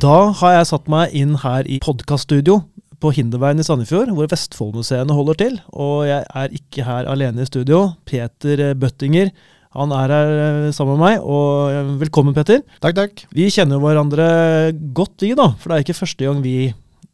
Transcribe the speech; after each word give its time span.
Da 0.00 0.30
har 0.32 0.54
jeg 0.54 0.68
satt 0.70 0.86
meg 0.88 1.12
inn 1.12 1.34
her 1.42 1.66
i 1.68 1.76
podkaststudio 1.84 2.62
på 3.04 3.10
Hinderveien 3.12 3.60
i 3.60 3.64
Sandefjord, 3.66 4.08
hvor 4.16 4.30
Vestfoldmuseene 4.32 5.12
holder 5.12 5.36
til. 5.36 5.58
Og 5.76 6.06
jeg 6.08 6.24
er 6.24 6.54
ikke 6.56 6.86
her 6.86 7.08
alene 7.10 7.44
i 7.44 7.48
studio. 7.48 7.82
Peter 8.08 8.70
Bøttinger 8.80 9.28
han 9.76 9.92
er 9.92 10.14
her 10.14 10.32
eh, 10.32 10.70
sammen 10.72 10.96
med 10.96 11.04
meg. 11.04 11.20
og 11.20 11.68
eh, 11.68 11.92
Velkommen, 12.00 12.32
Peter. 12.34 12.62
Takk, 12.80 12.96
takk. 12.96 13.24
Vi 13.36 13.50
kjenner 13.52 13.82
hverandre 13.82 14.30
godt, 14.96 15.20
vi, 15.20 15.34
da. 15.36 15.50
For 15.60 15.68
det 15.68 15.76
er 15.76 15.84
ikke 15.84 16.00
første 16.00 16.26
gang 16.26 16.40
vi 16.42 16.56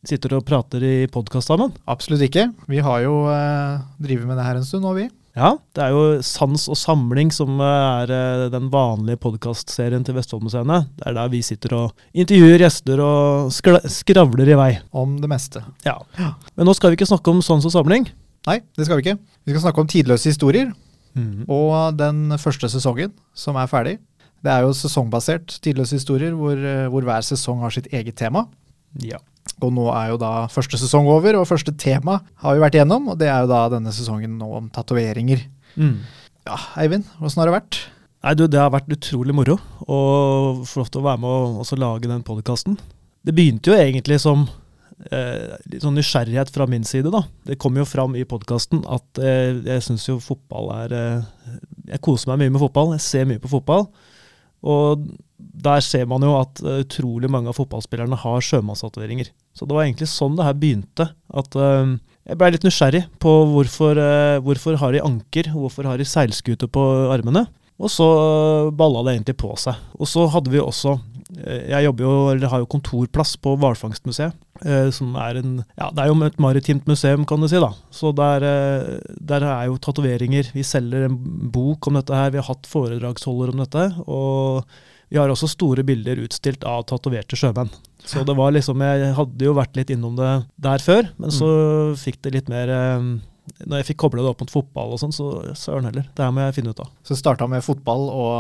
sitter 0.07 0.39
og 0.39 0.47
prater 0.47 0.87
i 0.87 0.95
podkast 1.11 1.51
sammen. 1.51 1.75
Absolutt 1.91 2.23
ikke. 2.29 2.47
Vi 2.71 2.87
har 2.87 3.03
jo 3.03 3.25
eh, 3.35 3.83
drevet 3.99 4.31
med 4.31 4.39
det 4.39 4.47
her 4.47 4.63
en 4.63 4.69
stund 4.69 4.87
nå, 4.87 4.95
vi. 4.95 5.11
Ja, 5.37 5.51
det 5.77 5.83
er 5.85 5.93
jo 5.93 6.05
Sans 6.25 6.63
og 6.73 6.79
samling 6.81 7.29
som 7.35 7.59
er 7.61 8.09
eh, 8.09 8.45
den 8.53 8.71
vanlige 8.73 9.21
podkastserien 9.21 10.05
til 10.07 10.17
Vestfoldmuseene. 10.17 10.79
Det 10.97 11.11
er 11.11 11.17
der 11.19 11.33
vi 11.33 11.43
sitter 11.45 11.75
og 11.77 12.17
intervjuer 12.17 12.65
gjester 12.65 13.03
og 13.05 13.53
skravler 13.53 14.49
i 14.49 14.57
vei. 14.57 14.71
Om 14.97 15.19
det 15.21 15.29
meste. 15.29 15.61
Ja. 15.85 15.99
Men 16.57 16.69
nå 16.69 16.73
skal 16.79 16.93
vi 16.93 16.97
ikke 16.97 17.11
snakke 17.11 17.35
om 17.35 17.45
Sans 17.45 17.69
og 17.69 17.75
samling. 17.75 18.09
Nei, 18.49 18.63
det 18.79 18.89
skal 18.89 18.97
vi 18.97 19.05
ikke. 19.05 19.19
Vi 19.45 19.53
skal 19.53 19.67
snakke 19.67 19.85
om 19.85 19.93
tidløse 19.93 20.33
historier. 20.33 20.73
Mm. 21.17 21.45
Og 21.53 21.97
den 22.01 22.33
første 22.41 22.73
sesongen, 22.73 23.13
som 23.37 23.61
er 23.61 23.69
ferdig. 23.69 23.99
Det 24.45 24.53
er 24.53 24.65
jo 24.65 24.73
sesongbasert 24.77 25.59
tidløse 25.65 25.99
historier, 26.01 26.33
hvor, 26.37 26.57
eh, 26.57 26.87
hvor, 26.89 27.05
hver 27.05 27.25
sesong 27.29 27.61
har 27.61 27.77
sitt 27.77 27.93
eget 27.93 28.17
tema. 28.17 28.47
Ja. 29.05 29.21
Og 29.65 29.73
nå 29.73 29.87
er 29.95 30.13
jo 30.13 30.19
da 30.21 30.33
første 30.53 30.79
sesong 30.81 31.09
over, 31.09 31.39
og 31.39 31.49
første 31.49 31.73
tema 31.81 32.19
har 32.43 32.57
vi 32.57 32.63
vært 32.65 32.77
igjennom. 32.77 33.09
Og 33.13 33.21
det 33.21 33.31
er 33.33 33.45
jo 33.45 33.53
da 33.53 33.63
denne 33.73 33.93
sesongen 33.95 34.37
nå 34.41 34.49
om 34.59 34.67
tatoveringer. 34.73 35.47
Mm. 35.81 36.01
Ja, 36.47 36.59
Eivind, 36.83 37.09
åssen 37.25 37.43
har 37.43 37.51
det 37.51 37.57
vært? 37.57 37.81
Nei, 38.27 38.35
du, 38.37 38.45
Det 38.51 38.61
har 38.61 38.73
vært 38.75 38.93
utrolig 38.93 39.35
moro 39.37 39.59
å 39.87 39.99
få 40.67 40.83
lov 40.83 40.93
til 40.93 41.03
å 41.03 41.07
være 41.07 41.23
med 41.23 41.59
og 41.63 41.81
lage 41.81 42.11
den 42.11 42.25
podkasten. 42.27 42.79
Det 43.27 43.35
begynte 43.35 43.73
jo 43.73 43.79
egentlig 43.79 44.19
som 44.23 44.45
eh, 45.11 45.57
litt 45.71 45.85
sånn 45.85 45.97
nysgjerrighet 45.99 46.53
fra 46.55 46.67
min 46.71 46.85
side. 46.87 47.11
da. 47.15 47.25
Det 47.47 47.59
kom 47.63 47.79
jo 47.79 47.87
fram 47.89 48.17
i 48.19 48.27
podkasten 48.29 48.85
at 48.87 49.23
eh, 49.23 49.57
jeg 49.67 49.87
syns 49.87 50.09
jo 50.09 50.19
fotball 50.23 50.73
er 50.83 50.97
eh, 50.97 51.57
Jeg 51.93 52.03
koser 52.03 52.33
meg 52.33 52.45
mye 52.45 52.57
med 52.57 52.63
fotball. 52.63 52.95
Jeg 52.97 53.07
ser 53.07 53.31
mye 53.31 53.43
på 53.43 53.51
fotball. 53.53 53.89
Og 54.67 55.07
der 55.37 55.83
ser 55.85 56.07
man 56.09 56.25
jo 56.25 56.35
at 56.39 56.63
utrolig 56.63 57.29
mange 57.33 57.51
av 57.51 57.59
fotballspillerne 57.59 58.17
har 58.23 58.45
sjømannstatoveringer. 58.45 59.31
Så 59.57 59.69
det 59.69 59.77
var 59.77 59.85
egentlig 59.85 60.09
sånn 60.13 60.37
det 60.39 60.47
her 60.47 60.57
begynte. 60.57 61.11
At 61.37 61.57
uh, 61.59 61.97
jeg 62.27 62.41
blei 62.41 62.51
litt 62.55 62.65
nysgjerrig 62.67 63.05
på 63.23 63.35
hvorfor, 63.53 64.01
uh, 64.01 64.39
hvorfor 64.45 64.79
har 64.81 64.97
de 64.97 65.05
anker, 65.05 65.53
hvorfor 65.53 65.89
har 65.89 66.01
de 66.01 66.09
seilskute 66.09 66.69
på 66.73 66.87
armene. 67.13 67.47
Og 67.77 67.93
så 67.93 68.07
balla 68.73 69.05
det 69.05 69.17
egentlig 69.17 69.37
på 69.41 69.53
seg. 69.61 69.77
Og 70.01 70.09
så 70.09 70.25
hadde 70.33 70.53
vi 70.53 70.63
også 70.63 70.97
Jeg 71.27 71.83
jobber 71.83 72.05
jo, 72.07 72.11
eller 72.31 72.49
har 72.49 72.61
jo 72.63 72.69
kontorplass 72.71 73.35
på 73.43 73.57
Hvalfangstmuseet. 73.59 74.37
Eh, 74.65 74.91
som 74.95 75.17
er 75.21 75.41
en 75.41 75.57
Ja, 75.77 75.91
det 75.91 76.05
er 76.05 76.09
jo 76.09 76.17
et 76.25 76.39
maritimt 76.41 76.87
museum, 76.87 77.27
kan 77.27 77.41
du 77.41 77.49
si. 77.49 77.59
da. 77.59 77.73
Så 77.91 78.15
der, 78.15 78.43
eh, 78.47 79.01
der 79.21 79.43
er 79.43 79.67
jo 79.67 79.77
tatoveringer. 79.77 80.53
Vi 80.55 80.63
selger 80.63 81.05
en 81.05 81.17
bok 81.51 81.87
om 81.89 81.95
dette 81.95 82.15
her. 82.15 82.31
Vi 82.31 82.39
har 82.39 82.47
hatt 82.47 82.67
foredragsholder 82.67 83.53
om 83.53 83.59
dette. 83.59 84.05
Og 84.07 84.65
vi 85.13 85.19
har 85.21 85.31
også 85.31 85.49
store 85.51 85.85
bilder 85.87 86.19
utstilt 86.25 86.65
av 86.67 86.85
tatoverte 86.91 87.39
sjømenn. 87.39 87.71
Så 88.07 88.23
det 88.27 88.35
var 88.39 88.53
liksom 88.55 88.83
Jeg 88.83 89.15
hadde 89.17 89.47
jo 89.49 89.55
vært 89.57 89.79
litt 89.79 89.91
innom 89.91 90.15
det 90.19 90.33
der 90.63 90.83
før, 90.83 91.09
men 91.19 91.33
så 91.35 91.47
mm. 91.47 91.97
fikk 92.01 92.21
det 92.27 92.35
litt 92.37 92.51
mer 92.51 92.71
eh, 92.71 93.09
når 93.65 93.81
jeg 93.81 93.89
fikk 93.93 94.01
kobla 94.03 94.25
det 94.25 94.33
opp 94.33 94.43
mot 94.43 94.53
fotball 94.53 94.95
og 94.95 95.01
sånn, 95.01 95.15
så 95.15 95.31
søren 95.59 95.87
heller. 95.89 96.09
Det 96.15 96.25
her 96.25 96.35
må 96.35 96.43
jeg 96.43 96.59
finne 96.59 96.75
ut 96.75 96.83
av. 96.83 96.91
Så 97.07 97.15
det 97.15 97.21
starta 97.21 97.47
med 97.51 97.65
fotball 97.65 98.09
og, 98.11 98.39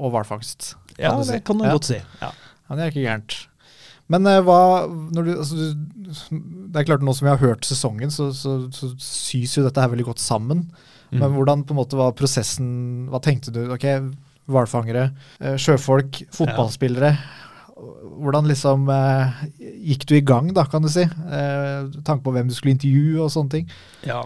og 0.00 0.14
hvalfangst? 0.14 0.74
Ja, 0.96 1.14
det 1.18 1.28
si. 1.28 1.40
kan 1.44 1.60
du 1.60 1.66
ja. 1.66 1.74
godt 1.76 1.88
si. 1.90 1.98
Ja. 2.22 2.30
ja. 2.32 2.76
Det 2.76 2.84
er 2.84 2.94
ikke 2.94 3.04
gærent. 3.04 3.36
Men 4.12 4.28
uh, 4.28 4.38
hva 4.44 4.58
du, 5.14 5.20
altså, 5.30 5.70
Det 6.34 6.80
er 6.80 6.88
klart 6.88 7.04
Nå 7.06 7.14
som 7.16 7.28
vi 7.28 7.30
har 7.32 7.40
hørt 7.40 7.64
sesongen, 7.64 8.10
så, 8.12 8.28
så, 8.36 8.56
så 8.74 8.90
sys 9.00 9.54
jo 9.56 9.64
dette 9.64 9.80
her 9.80 9.92
veldig 9.92 10.08
godt 10.10 10.22
sammen. 10.22 10.66
Mm. 11.12 11.20
Men 11.20 11.36
hvordan 11.36 11.64
på 11.68 11.74
en 11.74 11.80
måte 11.82 11.98
var 12.00 12.16
prosessen 12.16 12.72
Hva 13.12 13.20
tenkte 13.24 13.52
du? 13.54 13.66
Ok, 13.72 13.86
Hvalfangere, 14.50 15.10
uh, 15.42 15.54
sjøfolk, 15.60 16.24
fotballspillere. 16.34 17.14
Hvordan 18.22 18.46
liksom 18.46 18.86
uh, 18.90 19.42
gikk 19.58 20.04
du 20.06 20.14
i 20.18 20.24
gang, 20.24 20.50
da, 20.54 20.64
kan 20.70 20.84
du 20.84 20.90
si? 20.92 21.02
Uh, 21.02 21.90
tanke 22.06 22.22
på 22.26 22.34
hvem 22.34 22.50
du 22.50 22.54
skulle 22.54 22.74
intervjue 22.76 23.22
og 23.24 23.32
sånne 23.34 23.56
ting. 23.56 23.70
Ja, 24.06 24.22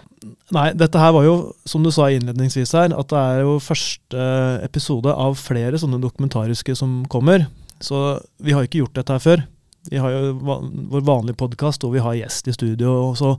Nei, 0.53 0.69
dette 0.77 0.99
her 1.01 1.13
var 1.15 1.25
jo, 1.25 1.35
som 1.67 1.85
du 1.85 1.91
sa 1.93 2.09
innledningsvis 2.11 2.73
her, 2.77 2.93
at 2.95 3.09
det 3.11 3.21
er 3.21 3.41
jo 3.45 3.57
første 3.63 4.27
episode 4.65 5.13
av 5.13 5.37
flere 5.39 5.79
sånne 5.79 5.99
dokumentariske 6.03 6.75
som 6.77 7.01
kommer. 7.11 7.47
Så 7.83 8.19
vi 8.43 8.55
har 8.55 8.65
ikke 8.65 8.81
gjort 8.81 8.97
dette 8.97 9.15
her 9.15 9.23
før. 9.23 9.43
Vi 9.87 9.99
har 10.01 10.11
jo 10.11 10.33
vår 10.43 11.03
vanlige 11.07 11.39
podkast 11.39 11.85
og 11.87 11.93
vi 11.95 12.03
har 12.03 12.17
gjest 12.17 12.49
i 12.49 12.55
studio. 12.55 13.13
så 13.15 13.37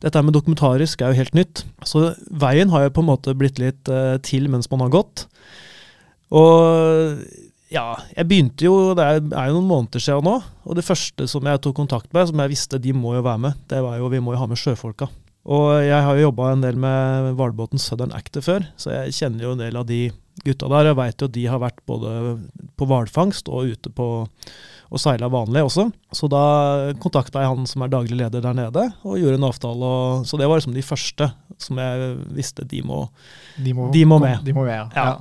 dette 0.00 0.22
med 0.24 0.32
dokumentarisk 0.32 1.02
er 1.02 1.12
jo 1.12 1.20
helt 1.20 1.34
nytt. 1.36 1.64
Så 1.84 2.14
veien 2.30 2.70
har 2.72 2.86
jo 2.86 2.92
på 2.96 3.02
en 3.02 3.10
måte 3.10 3.34
blitt 3.36 3.58
litt 3.60 3.90
til 4.24 4.46
mens 4.48 4.70
man 4.70 4.84
har 4.86 4.94
gått. 4.94 5.26
Og 6.30 7.24
ja, 7.70 7.86
jeg 8.16 8.26
begynte 8.26 8.66
jo 8.66 8.92
Det 8.98 9.04
er, 9.06 9.18
jo 9.20 9.56
noen 9.56 9.68
måneder 9.70 10.02
siden 10.02 10.26
nå. 10.26 10.36
Og 10.66 10.78
det 10.78 10.86
første 10.86 11.26
som 11.30 11.46
jeg 11.46 11.62
tok 11.62 11.76
kontakt 11.78 12.12
med, 12.14 12.28
som 12.30 12.42
jeg 12.42 12.52
visste 12.52 12.80
de 12.82 12.94
må 12.94 13.16
jo 13.16 13.26
være 13.26 13.44
med, 13.46 13.66
det 13.70 13.82
var 13.84 13.98
jo 13.98 14.10
vi 14.12 14.22
må 14.22 14.34
jo 14.34 14.42
ha 14.42 14.48
med 14.50 14.60
sjøfolka. 14.60 15.10
Og 15.50 15.68
jeg 15.86 16.04
har 16.04 16.18
jo 16.18 16.26
jobba 16.28 16.50
en 16.52 16.64
del 16.64 16.76
med 16.78 17.30
hvalbåten 17.38 17.80
Southern 17.80 18.12
Actor 18.12 18.44
før, 18.44 18.66
så 18.76 18.92
jeg 18.92 19.14
kjenner 19.16 19.46
jo 19.46 19.54
en 19.54 19.62
del 19.62 19.78
av 19.80 19.86
de 19.88 20.02
gutta 20.44 20.68
der. 20.68 20.90
Jeg 20.90 20.98
veit 20.98 21.22
jo 21.22 21.30
at 21.30 21.36
de 21.36 21.46
har 21.48 21.62
vært 21.62 21.80
både 21.88 22.10
på 22.76 22.90
hvalfangst 22.90 23.48
og 23.48 23.72
ute 23.72 23.94
på 23.94 24.10
og 24.90 24.98
seila 24.98 25.28
vanlig 25.30 25.62
også. 25.62 25.84
Så 26.18 26.26
da 26.30 26.42
kontakta 26.98 27.44
jeg 27.44 27.50
han 27.52 27.68
som 27.70 27.84
er 27.84 27.92
daglig 27.92 28.16
leder 28.18 28.42
der 28.42 28.56
nede, 28.58 28.88
og 29.06 29.20
gjorde 29.20 29.38
en 29.38 29.46
avtale. 29.46 29.86
Og, 29.86 30.24
så 30.26 30.38
det 30.40 30.48
var 30.50 30.58
liksom 30.58 30.74
de 30.74 30.82
første 30.82 31.30
som 31.62 31.78
jeg 31.78 32.10
visste 32.34 32.66
de 32.66 32.82
må, 32.82 33.04
de 33.54 33.74
må, 33.76 33.86
de 33.94 34.02
må 34.08 34.18
med. 34.22 34.42
De 34.42 34.54
må 34.56 34.66
med 34.66 34.74
ja. 34.74 34.88
ja 34.96 35.12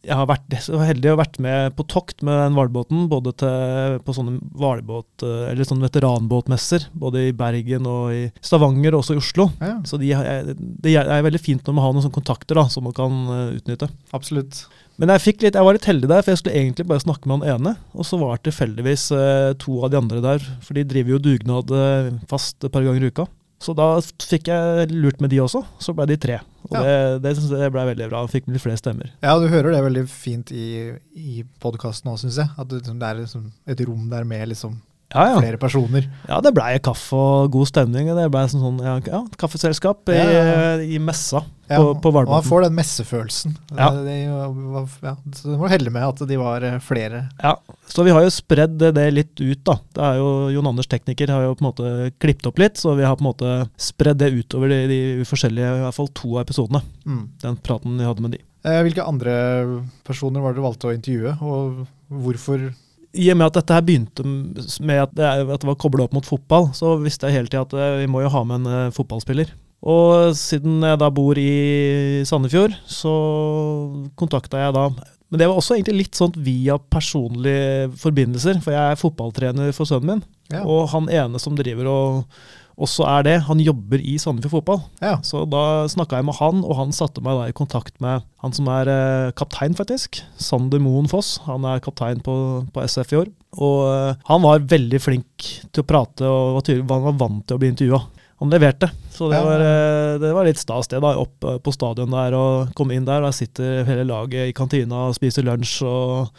jeg 0.00 0.16
har 0.16 0.28
vært 0.28 0.54
så 0.64 0.78
heldig 0.80 1.12
å 1.12 1.18
vært 1.20 1.38
med 1.42 1.74
på 1.76 1.84
tokt 1.90 2.24
med 2.26 2.38
den 2.38 2.56
hvalbåten, 2.56 3.04
både 3.10 3.34
til, 3.42 3.98
på 4.04 4.14
sånne 4.16 4.38
hvalbåt, 4.56 5.24
eh, 5.26 5.50
eller 5.50 5.68
sånne 5.68 5.88
veteranbåtmesser, 5.88 6.88
både 6.96 7.26
i 7.28 7.34
Bergen 7.36 7.88
og 7.88 8.14
i 8.16 8.22
Stavanger 8.44 8.96
og 8.96 9.02
også 9.02 9.16
i 9.16 9.20
Oslo. 9.20 9.50
Ja. 9.60 9.74
Så 9.88 10.00
de, 10.00 10.12
det 10.56 10.94
er 11.00 11.26
veldig 11.26 11.42
fint 11.42 11.66
når 11.66 11.76
man 11.76 11.86
har 11.86 11.96
noen 11.96 12.06
sånne 12.06 12.16
kontakter 12.16 12.60
da, 12.60 12.66
som 12.72 12.86
man 12.88 12.96
kan 12.96 13.18
eh, 13.36 13.58
utnytte. 13.60 13.90
Absolutt. 14.16 14.62
Men 15.00 15.12
jeg, 15.14 15.36
litt, 15.40 15.56
jeg, 15.56 15.64
var 15.64 15.76
litt 15.76 15.88
heldig 15.88 16.08
der, 16.10 16.24
for 16.24 16.32
jeg 16.32 16.40
skulle 16.42 16.62
egentlig 16.62 16.88
bare 16.88 17.04
snakke 17.04 17.28
med 17.28 17.40
han 17.40 17.60
ene. 17.60 17.74
Og 17.96 18.08
så 18.08 18.20
var 18.20 18.36
det 18.36 18.50
tilfeldigvis 18.50 19.10
eh, 19.16 19.50
to 19.60 19.82
av 19.84 19.92
de 19.92 20.00
andre 20.00 20.24
der, 20.24 20.48
for 20.64 20.76
de 20.76 20.86
driver 20.88 21.16
jo 21.16 21.24
dugnad 21.28 21.76
fast 22.28 22.64
et 22.64 22.72
par 22.72 22.84
ganger 22.84 23.04
i 23.04 23.12
uka. 23.12 23.28
Så 23.60 23.74
da 23.76 23.90
fikk 24.00 24.48
jeg 24.48 24.88
lurt 24.94 25.20
med 25.20 25.32
de 25.32 25.42
også. 25.44 25.60
Så 25.82 25.92
ble 25.96 26.06
de 26.08 26.16
tre. 26.20 26.38
Og 26.70 26.76
ja. 26.78 26.82
det, 26.84 27.22
det 27.26 27.34
synes 27.36 27.52
jeg 27.60 27.72
ble 27.74 27.82
veldig 27.90 28.06
bra. 28.08 28.22
Fikk 28.30 28.48
litt 28.48 28.62
flere 28.64 28.80
stemmer. 28.80 29.10
Ja, 29.20 29.34
du 29.36 29.48
hører 29.52 29.74
det 29.74 29.82
veldig 29.84 30.04
fint 30.08 30.52
i, 30.52 30.94
i 31.12 31.42
podkasten 31.60 32.08
òg, 32.12 32.20
syns 32.22 32.40
jeg. 32.40 32.48
At 32.56 32.70
det, 32.72 32.86
det 32.88 33.10
er 33.10 33.20
liksom 33.20 33.50
et 33.68 33.82
rom 33.84 34.08
der 34.12 34.24
med 34.28 34.48
liksom 34.54 34.78
ja, 35.10 35.24
ja. 35.32 35.38
flere 35.42 35.58
personer. 35.60 36.06
Ja, 36.28 36.40
det 36.44 36.52
blei 36.54 36.74
kaffe 36.82 37.18
og 37.18 37.54
god 37.54 37.70
stemning. 37.70 38.10
Det 38.14 38.28
blei 38.32 38.44
sånn, 38.50 38.62
sånn 38.62 39.06
ja, 39.08 39.22
kaffeselskap 39.40 40.10
i, 40.14 40.20
i 40.94 41.00
messa 41.02 41.42
på, 41.70 41.94
på 42.02 42.10
Valbotn. 42.10 42.34
Man 42.34 42.46
får 42.46 42.64
den 42.66 42.76
messefølelsen. 42.78 43.56
Ja. 43.76 43.90
Det, 43.94 44.16
ja, 44.22 45.14
så 45.36 45.52
du 45.52 45.56
må 45.60 45.70
helle 45.70 45.92
med 45.94 46.06
at 46.06 46.22
de 46.30 46.38
var 46.40 46.66
eh, 46.66 46.78
flere. 46.82 47.24
Ja, 47.42 47.56
så 47.90 48.04
vi 48.06 48.14
har 48.14 48.24
jo 48.26 48.32
spredd 48.34 48.78
det 48.80 49.06
litt 49.14 49.34
ut, 49.38 49.62
da. 49.66 49.78
Det 49.94 50.04
er 50.08 50.20
jo 50.20 50.28
Jon 50.54 50.70
Anders 50.72 50.90
tekniker 50.90 51.30
har 51.34 51.46
jo 51.46 51.56
på 51.56 51.64
en 51.64 51.70
måte 51.70 51.94
klippet 52.22 52.50
opp 52.50 52.60
litt, 52.62 52.80
så 52.80 52.94
vi 52.98 53.06
har 53.06 53.18
på 53.18 53.24
en 53.24 53.30
måte 53.30 53.56
spredd 53.80 54.22
det 54.22 54.32
utover 54.34 54.72
de, 54.72 54.82
de 54.90 55.00
forskjellige, 55.28 55.72
i 55.78 55.82
hvert 55.86 55.98
fall 55.98 56.12
to 56.16 56.36
av 56.36 56.44
episodene. 56.44 56.82
Mm. 57.06 57.24
Den 57.42 57.58
praten 57.66 57.98
vi 57.98 58.06
hadde 58.08 58.26
med 58.26 58.36
de. 58.36 58.44
Eh, 58.66 58.82
hvilke 58.84 59.06
andre 59.06 59.34
personer 60.06 60.42
var 60.44 60.52
det 60.52 60.60
du 60.60 60.66
valgte 60.66 60.90
å 60.90 60.94
intervjue, 60.96 61.34
og 61.40 61.84
hvorfor? 62.26 62.70
I 63.12 63.26
og 63.32 63.38
med 63.40 63.48
at 63.48 63.56
dette 63.58 63.74
her 63.74 63.86
begynte 63.86 64.24
med 64.26 65.02
at 65.02 65.14
det, 65.18 65.26
at 65.26 65.62
det 65.62 65.68
var 65.68 65.78
kobla 65.80 66.06
opp 66.06 66.14
mot 66.14 66.26
fotball, 66.26 66.70
så 66.76 66.94
visste 67.00 67.26
jeg 67.26 67.40
hele 67.40 67.50
tida 67.50 67.64
at 67.66 67.74
eh, 67.74 67.98
vi 68.04 68.10
må 68.10 68.22
jo 68.22 68.30
ha 68.30 68.44
med 68.46 68.62
en 68.62 68.86
uh, 68.86 68.94
fotballspiller. 68.94 69.50
Og 69.90 70.36
siden 70.36 70.84
jeg 70.84 71.00
da 71.00 71.08
bor 71.14 71.38
i 71.40 72.20
Sandefjord, 72.28 72.74
så 72.84 73.12
kontakta 74.20 74.60
jeg 74.60 74.74
da 74.76 74.90
Men 75.30 75.40
det 75.40 75.46
var 75.48 75.56
også 75.56 75.76
egentlig 75.76 76.02
litt 76.02 76.18
sånn 76.18 76.34
via 76.42 76.74
personlige 76.90 77.88
forbindelser, 78.02 78.58
for 78.64 78.74
jeg 78.74 78.92
er 78.92 78.98
fotballtrener 78.98 79.70
for 79.76 79.86
sønnen 79.86 80.18
min. 80.18 80.24
Ja. 80.50 80.64
Og 80.66 80.88
han 80.90 81.06
ene 81.06 81.38
som 81.38 81.54
driver 81.54 81.86
og 81.86 82.40
også 82.80 83.06
er 83.08 83.26
det. 83.26 83.36
Han 83.48 83.60
jobber 83.62 84.00
i 84.00 84.16
Sandefjord 84.20 84.60
Fotball. 84.60 84.80
Ja. 85.04 85.18
Så 85.26 85.44
da 85.50 85.86
snakka 85.90 86.20
jeg 86.20 86.28
med 86.28 86.38
han, 86.40 86.62
og 86.64 86.78
han 86.78 86.94
satte 86.96 87.22
meg 87.24 87.38
da 87.38 87.48
i 87.50 87.56
kontakt 87.56 87.96
med 88.02 88.24
han 88.40 88.56
som 88.56 88.70
er 88.72 88.90
eh, 88.90 89.32
kaptein, 89.36 89.76
faktisk. 89.76 90.22
Sander 90.40 90.82
Moen 90.82 91.10
Foss. 91.10 91.36
Han 91.46 91.66
er 91.68 91.82
kaptein 91.84 92.22
på, 92.24 92.34
på 92.72 92.86
SF 92.86 93.12
i 93.12 93.20
år. 93.20 93.34
Og 93.60 93.82
eh, 93.90 94.24
han 94.30 94.46
var 94.46 94.64
veldig 94.70 95.02
flink 95.02 95.50
til 95.68 95.84
å 95.84 95.88
prate, 95.88 96.24
og 96.24 96.56
var, 96.56 96.66
tydelig, 96.66 96.88
han 96.90 97.06
var 97.10 97.20
vant 97.20 97.44
til 97.46 97.58
å 97.58 97.62
bli 97.62 97.72
intervjua. 97.74 98.00
Han 98.40 98.48
leverte, 98.48 98.88
så 99.12 99.28
det, 99.28 99.42
var, 99.44 99.60
eh, 99.60 100.14
det 100.22 100.32
var 100.32 100.46
litt 100.48 100.60
stas, 100.60 100.88
det. 100.88 101.02
da, 101.04 101.12
Opp 101.20 101.44
eh, 101.44 101.58
på 101.60 101.74
stadion 101.76 102.14
der 102.14 102.36
og 102.38 102.72
komme 102.78 102.96
inn 102.96 103.04
der. 103.04 103.20
og 103.20 103.28
Der 103.28 103.36
sitter 103.36 103.84
hele 103.88 104.06
laget 104.08 104.48
i 104.48 104.56
kantina 104.56 105.10
og 105.10 105.18
spiser 105.18 105.44
lunsj. 105.44 105.82
og 105.84 106.30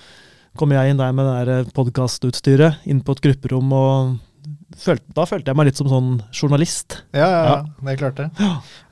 kom 0.57 0.73
jeg 0.73 0.91
inn 0.91 0.99
der 0.99 1.13
med 1.15 1.29
det 1.29 1.45
der 1.47 1.69
podkastutstyret, 1.77 2.81
inn 2.89 3.03
på 3.05 3.13
et 3.15 3.21
grupperom, 3.23 3.69
og 3.71 4.17
følte, 4.77 5.03
da 5.18 5.25
følte 5.27 5.51
jeg 5.51 5.57
meg 5.59 5.68
litt 5.69 5.79
som 5.79 5.88
sånn 5.91 6.12
journalist. 6.31 7.01
Ja, 7.13 7.25
ja, 7.27 7.41
Ja. 7.47 7.56
det 7.83 7.94
er 7.94 7.97
klart 8.00 8.15
det. 8.21 8.29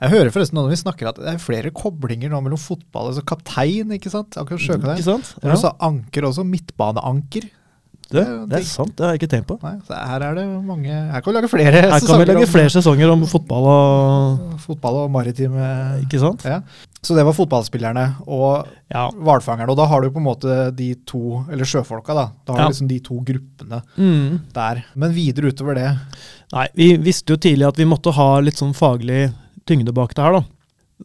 Jeg 0.00 0.10
hører 0.10 0.30
forresten 0.34 0.58
når 0.60 0.68
vi 0.72 0.76
snakker 0.82 1.08
at 1.08 1.16
det 1.16 1.28
er 1.34 1.38
flere 1.38 1.70
koblinger 1.70 2.30
nå 2.30 2.40
mellom 2.44 2.58
fotball 2.60 3.08
altså 3.12 3.24
kaptein, 3.24 3.90
ikke 3.96 4.10
sant? 4.12 4.36
Akkurat 4.36 4.60
sjøkaptein. 4.60 4.98
Ikke 5.00 5.08
sant? 5.12 5.34
Ja. 5.42 5.56
så 5.56 5.72
anker 5.80 6.28
også, 6.28 6.44
midtbaneanker. 6.44 7.48
Det, 8.10 8.24
det 8.50 8.56
er 8.58 8.64
sant, 8.66 8.90
det 8.98 9.04
har 9.06 9.12
jeg 9.14 9.20
ikke 9.22 9.30
tenkt 9.36 9.46
på. 9.46 9.54
Nei, 9.62 9.76
så 9.86 9.94
her 9.94 10.22
er 10.26 10.34
det 10.34 10.44
mange 10.66 10.90
Her 10.90 11.20
kan 11.22 11.30
vi 11.30 11.34
lage 11.36 11.50
flere 11.52 11.70
Her 11.70 11.84
kan 11.86 11.92
vi 11.94 12.00
sesonger 12.08 12.26
lage 12.26 12.40
om 12.42 12.48
flere 12.50 12.72
sesonger 12.74 13.12
om 13.12 13.20
fotball 13.30 13.68
og 13.70 14.56
fotball 14.64 14.96
og 15.04 15.12
maritime 15.14 15.68
Ikke 16.02 16.18
sant? 16.18 16.42
ja. 16.42 16.56
Så 17.02 17.14
det 17.16 17.24
var 17.24 17.32
fotballspillerne 17.32 18.02
og 18.28 18.66
Ja. 18.92 19.06
hvalfangerne. 19.10 19.70
Og 19.70 19.76
da 19.78 19.86
har 19.86 20.00
du 20.02 20.10
på 20.10 20.18
en 20.20 20.26
måte 20.26 20.76
de 20.76 20.94
to, 21.06 21.44
eller 21.50 21.64
sjøfolka, 21.64 22.12
da. 22.14 22.26
Da 22.44 22.52
har 22.52 22.58
Ja. 22.60 22.64
du 22.68 22.72
liksom 22.74 22.88
de 22.88 22.98
to 23.00 23.14
gruppene 23.24 23.82
Mm. 23.96 24.40
der. 24.52 24.84
Men 24.94 25.12
videre 25.12 25.50
utover 25.52 25.74
det 25.74 25.98
Nei, 26.52 26.66
vi 26.74 26.96
visste 26.98 27.30
jo 27.30 27.36
tidlig 27.36 27.66
at 27.68 27.76
vi 27.76 27.84
måtte 27.84 28.12
ha 28.12 28.38
litt 28.40 28.56
sånn 28.56 28.74
faglig 28.74 29.32
tyngde 29.66 29.94
bak 29.94 30.14
det 30.14 30.22
her, 30.24 30.32
da. 30.32 30.44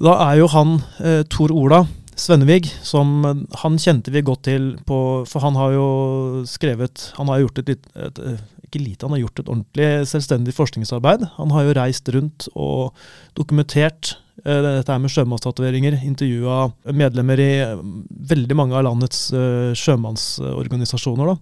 Da 0.02 0.32
er 0.32 0.38
jo 0.40 0.48
han 0.48 0.84
eh, 1.00 1.24
Tor 1.30 1.50
Ola 1.52 1.88
Svennevig, 2.16 2.70
som 2.86 3.24
han 3.60 3.78
kjente 3.82 4.12
vi 4.14 4.22
godt 4.24 4.46
til 4.48 4.70
på 4.88 4.98
For 5.28 5.44
han 5.44 5.58
har 5.60 5.74
jo 5.76 5.88
skrevet 6.48 7.10
Han 7.18 7.28
har 7.28 7.42
gjort 7.44 7.60
et, 7.60 7.72
litt- 7.74 7.90
et 8.00 8.22
Ikke 8.64 8.80
lite, 8.80 9.04
han 9.04 9.12
har 9.18 9.20
gjort 9.26 9.42
et 9.42 9.50
ordentlig 9.52 9.90
selvstendig 10.10 10.56
forskningsarbeid. 10.56 11.26
Han 11.36 11.52
har 11.52 11.68
jo 11.68 11.76
reist 11.78 12.08
rundt 12.16 12.48
og 12.56 12.96
dokumentert 13.38 14.16
eh, 14.44 14.58
dette 14.64 14.92
her 14.92 15.00
med 15.04 15.12
sjømannstatoveringer. 15.14 16.00
Intervjua 16.08 16.72
medlemmer 16.92 17.40
i 17.40 17.52
eh, 17.62 17.84
veldig 18.32 18.58
mange 18.58 18.76
av 18.80 18.88
landets 18.88 19.28
eh, 19.38 19.76
sjømannsorganisasjoner. 19.78 21.30
da. 21.30 21.38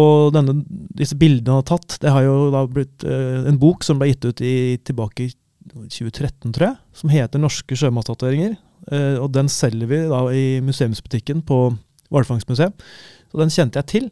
Og 0.00 0.30
denne, 0.34 0.56
disse 0.96 1.18
bildene 1.18 1.50
han 1.58 1.60
har 1.64 1.68
tatt, 1.74 1.98
det 2.02 2.14
har 2.14 2.24
jo 2.24 2.48
da 2.54 2.64
blitt 2.70 3.04
eh, 3.04 3.44
en 3.50 3.58
bok 3.60 3.84
som 3.86 4.00
ble 4.00 4.10
gitt 4.12 4.24
ut 4.30 4.42
i, 4.46 4.56
tilbake 4.86 5.28
i 5.28 5.30
2013, 5.76 6.54
tror 6.56 6.70
jeg, 6.70 6.76
som 6.96 7.12
heter 7.12 7.38
'Norske 7.42 7.76
sjømannstatoveringer'. 7.78 8.56
Eh, 8.88 9.18
og 9.20 9.30
den 9.36 9.50
selger 9.52 9.90
vi 9.90 10.00
da 10.10 10.22
i 10.32 10.46
museumsbutikken 10.64 11.44
på 11.46 11.66
Hvalfangstmuseet. 12.10 12.88
Så 13.30 13.42
den 13.42 13.52
kjente 13.52 13.82
jeg 13.82 13.90
til. 13.92 14.08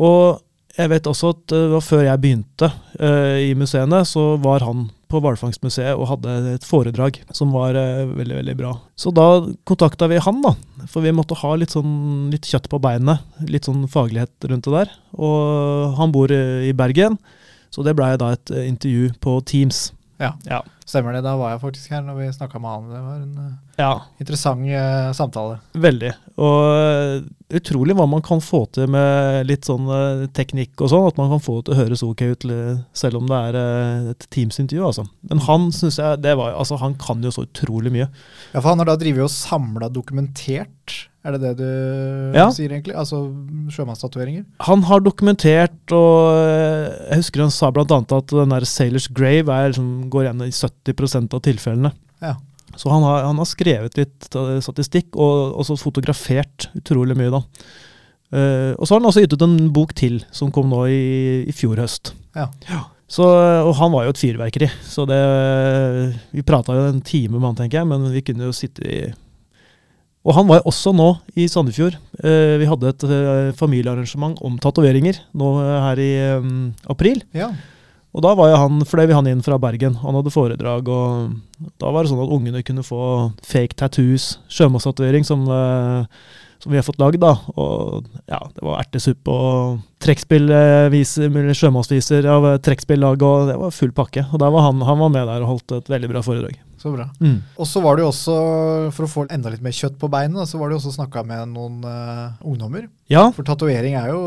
Og 0.00 0.40
jeg 0.78 0.88
vet 0.88 1.06
også 1.06 1.34
at 1.34 1.52
var 1.74 1.84
før 1.84 2.06
jeg 2.06 2.20
begynte 2.22 2.72
eh, 2.96 3.50
i 3.50 3.54
museene, 3.58 4.00
så 4.08 4.32
var 4.40 4.64
han 4.64 4.88
på 5.12 5.20
Hvalfangstmuseet 5.20 5.98
og 5.98 6.08
hadde 6.08 6.34
et 6.54 6.66
foredrag 6.66 7.18
som 7.36 7.52
var 7.54 7.76
eh, 7.78 8.04
veldig, 8.08 8.38
veldig 8.40 8.56
bra. 8.58 8.72
Så 8.96 9.12
da 9.14 9.44
kontakta 9.68 10.08
vi 10.10 10.20
han, 10.22 10.40
da. 10.44 10.54
For 10.90 11.04
vi 11.04 11.14
måtte 11.14 11.38
ha 11.42 11.54
litt 11.58 11.74
sånn 11.74 12.30
litt 12.32 12.48
kjøtt 12.48 12.70
på 12.72 12.80
beinet. 12.82 13.24
Litt 13.50 13.68
sånn 13.68 13.84
faglighet 13.90 14.48
rundt 14.50 14.68
det 14.68 14.76
der. 14.78 14.94
Og 15.18 15.98
han 15.98 16.14
bor 16.14 16.32
eh, 16.32 16.68
i 16.70 16.76
Bergen, 16.76 17.18
så 17.72 17.84
det 17.84 17.96
blei 17.98 18.14
da 18.20 18.32
et 18.36 18.54
eh, 18.54 18.68
intervju 18.70 19.12
på 19.22 19.38
Teams. 19.48 19.90
Ja. 20.22 20.32
Ja. 20.46 20.62
Stemmer 20.86 21.12
det. 21.16 21.22
Da 21.24 21.34
var 21.38 21.54
jeg 21.54 21.62
faktisk 21.62 21.92
her 21.94 22.02
når 22.04 22.18
vi 22.20 22.28
snakka 22.34 22.60
med 22.62 22.70
han. 22.70 22.88
Det 22.92 23.00
var 23.02 23.20
en 23.20 23.38
eh, 23.42 23.52
ja. 23.80 23.92
interessant 24.22 24.66
uh, 24.70 25.10
samtale. 25.16 25.58
Veldig. 25.72 26.12
Og 26.42 26.58
eh, 26.76 27.14
utrolig 27.58 27.96
hva 27.98 28.06
man 28.10 28.24
kan 28.24 28.42
få 28.44 28.64
til 28.74 28.90
med 28.92 29.46
litt 29.48 29.66
sånn 29.68 29.88
uh, 29.90 30.24
teknikk 30.36 30.82
og 30.82 30.92
sånn. 30.92 31.08
At 31.10 31.20
man 31.20 31.32
kan 31.34 31.42
få 31.42 31.58
det 31.58 31.68
til 31.68 31.74
å 31.74 31.80
høres 31.80 32.04
ok 32.06 32.24
ut, 32.34 32.48
selv 32.98 33.22
om 33.22 33.30
det 33.30 33.40
er 33.48 33.60
et 34.14 34.28
Teams-intervju. 34.34 34.84
altså. 34.90 35.06
Men 35.30 35.42
han 35.48 35.70
synes 35.74 35.98
jeg, 36.02 36.22
det 36.24 36.36
var, 36.38 36.54
altså 36.58 36.78
han 36.82 36.98
kan 37.00 37.24
jo 37.24 37.34
så 37.34 37.46
utrolig 37.48 37.94
mye. 37.94 38.10
Ja, 38.52 38.60
for 38.60 38.72
han 38.72 38.82
har 38.84 38.92
da 38.92 38.98
drevet 39.00 39.26
og 39.26 39.34
samla 39.34 39.90
dokumentert, 39.92 40.98
er 41.24 41.36
det 41.36 41.40
det 41.42 41.52
du 41.60 41.66
Ja. 42.36 42.48
sier 42.50 42.72
egentlig? 42.72 42.94
Altså 42.98 43.20
sjømannstatoveringer? 43.70 44.44
Han 44.68 44.82
har 44.88 45.00
dokumentert, 45.04 45.94
og 45.94 46.38
eh, 46.38 46.88
jeg 47.12 47.22
husker 47.22 47.44
han 47.44 47.54
sa 47.54 47.70
bl.a. 47.70 47.84
at 47.86 48.32
den 48.34 48.54
der 48.54 48.66
Sailors 48.66 49.06
Grave 49.08 49.52
er, 49.52 49.70
liksom, 49.70 50.08
går 50.10 50.26
igjen 50.26 50.42
i 50.46 50.50
70% 50.50 51.36
av 51.38 51.44
tilfellene. 51.46 51.92
Ja. 52.22 52.36
Så 52.74 52.88
han 52.90 53.02
har, 53.04 53.26
han 53.28 53.36
har 53.38 53.46
skrevet 53.50 53.98
litt 54.00 54.28
statistikk, 54.64 55.12
og 55.14 55.58
også 55.60 55.76
fotografert 55.76 56.70
utrolig 56.78 57.16
mye, 57.18 57.30
da. 57.34 57.42
Uh, 58.32 58.72
og 58.80 58.86
så 58.88 58.94
har 58.94 59.02
han 59.02 59.08
også 59.10 59.26
ut 59.28 59.42
en 59.44 59.58
bok 59.76 59.90
til, 59.92 60.22
som 60.32 60.48
kom 60.50 60.70
nå 60.72 60.86
i, 60.88 61.44
i 61.44 61.52
fjor 61.52 61.76
høst. 61.82 62.14
Ja. 62.32 62.46
Så, 63.12 63.26
og 63.28 63.74
han 63.76 63.92
var 63.92 64.06
jo 64.06 64.14
et 64.14 64.20
fyrverkeri, 64.22 64.70
så 64.88 65.04
det 65.04 65.18
Vi 66.32 66.40
prata 66.48 66.72
jo 66.72 66.86
en 66.88 67.02
time 67.04 67.36
med 67.36 67.44
han, 67.50 67.58
tenker 67.58 67.82
jeg, 67.82 67.90
men 67.90 68.06
vi 68.14 68.22
kunne 68.24 68.48
jo 68.48 68.54
sitte 68.56 68.86
i 68.88 69.02
Og 70.22 70.36
han 70.36 70.46
var 70.46 70.62
også 70.68 70.92
nå 70.94 71.08
i 71.34 71.48
Sandefjord. 71.50 71.96
Eh, 72.22 72.54
vi 72.62 72.68
hadde 72.70 72.92
et 72.92 73.04
eh, 73.08 73.50
familiearrangement 73.58 74.38
om 74.46 74.54
tatoveringer 74.62 75.18
nå 75.34 75.48
eh, 75.64 75.78
her 75.88 76.02
i 76.02 76.10
eh, 76.30 76.50
april. 76.92 77.24
ja. 77.36 77.52
Og 78.12 78.20
da 78.20 78.34
var 78.36 78.50
jo 78.50 78.56
han, 78.60 78.82
fløy 78.84 79.06
vi 79.08 79.14
han 79.16 79.28
inn 79.30 79.40
fra 79.40 79.56
Bergen. 79.56 79.94
Han 80.02 80.18
hadde 80.18 80.32
foredrag, 80.34 80.88
og 80.92 81.70
da 81.80 81.92
var 81.94 82.04
det 82.04 82.10
sånn 82.10 82.20
at 82.20 82.32
ungene 82.34 82.60
kunne 82.60 82.84
få 82.84 82.98
fake 83.40 83.78
tattoos, 83.80 84.34
sjømannstatovering, 84.52 85.24
som, 85.24 85.46
eh, 85.48 86.04
som 86.60 86.74
vi 86.74 86.76
har 86.76 86.84
fått 86.84 87.00
lagd. 87.00 87.22
da. 87.24 87.32
Og 87.56 88.04
ja, 88.28 88.42
det 88.52 88.66
var 88.68 88.82
ertesuppe 88.82 89.32
og 89.32 89.80
trekkspillviser, 90.04 91.30
eller 91.32 91.56
sjømannsviser 91.56 92.28
av 92.28 92.50
eh, 92.50 92.58
trekkspillag, 92.60 93.24
og 93.24 93.48
det 93.48 93.56
var 93.64 93.72
full 93.72 93.96
pakke. 93.96 94.26
Og 94.28 94.44
der 94.44 94.52
var 94.52 94.68
han, 94.68 94.84
han 94.84 95.00
var 95.06 95.14
med 95.16 95.32
der 95.32 95.46
og 95.46 95.54
holdt 95.54 95.78
et 95.80 95.88
veldig 95.96 96.12
bra 96.12 96.22
foredrag. 96.28 96.60
Så 96.82 96.90
bra. 96.90 97.06
Mm. 97.22 97.36
Og 97.62 97.68
så 97.70 97.80
var 97.84 97.94
det 97.94 98.02
jo 98.02 98.08
også, 98.10 98.36
for 98.96 99.06
å 99.06 99.10
få 99.10 99.26
enda 99.30 99.52
litt 99.52 99.62
mer 99.62 99.74
kjøtt 99.76 100.00
på 100.00 100.10
beinet, 100.10 100.50
så 100.50 100.58
var 100.58 100.68
det 100.68 100.74
jo 100.74 100.80
også 100.80 100.96
snakka 100.96 101.22
med 101.28 101.52
noen 101.52 101.84
uh, 101.86 102.32
ungdommer. 102.42 102.88
Ja, 103.12 103.28
For 103.36 103.46
tatovering 103.46 103.94
er 104.00 104.10
jo 104.10 104.22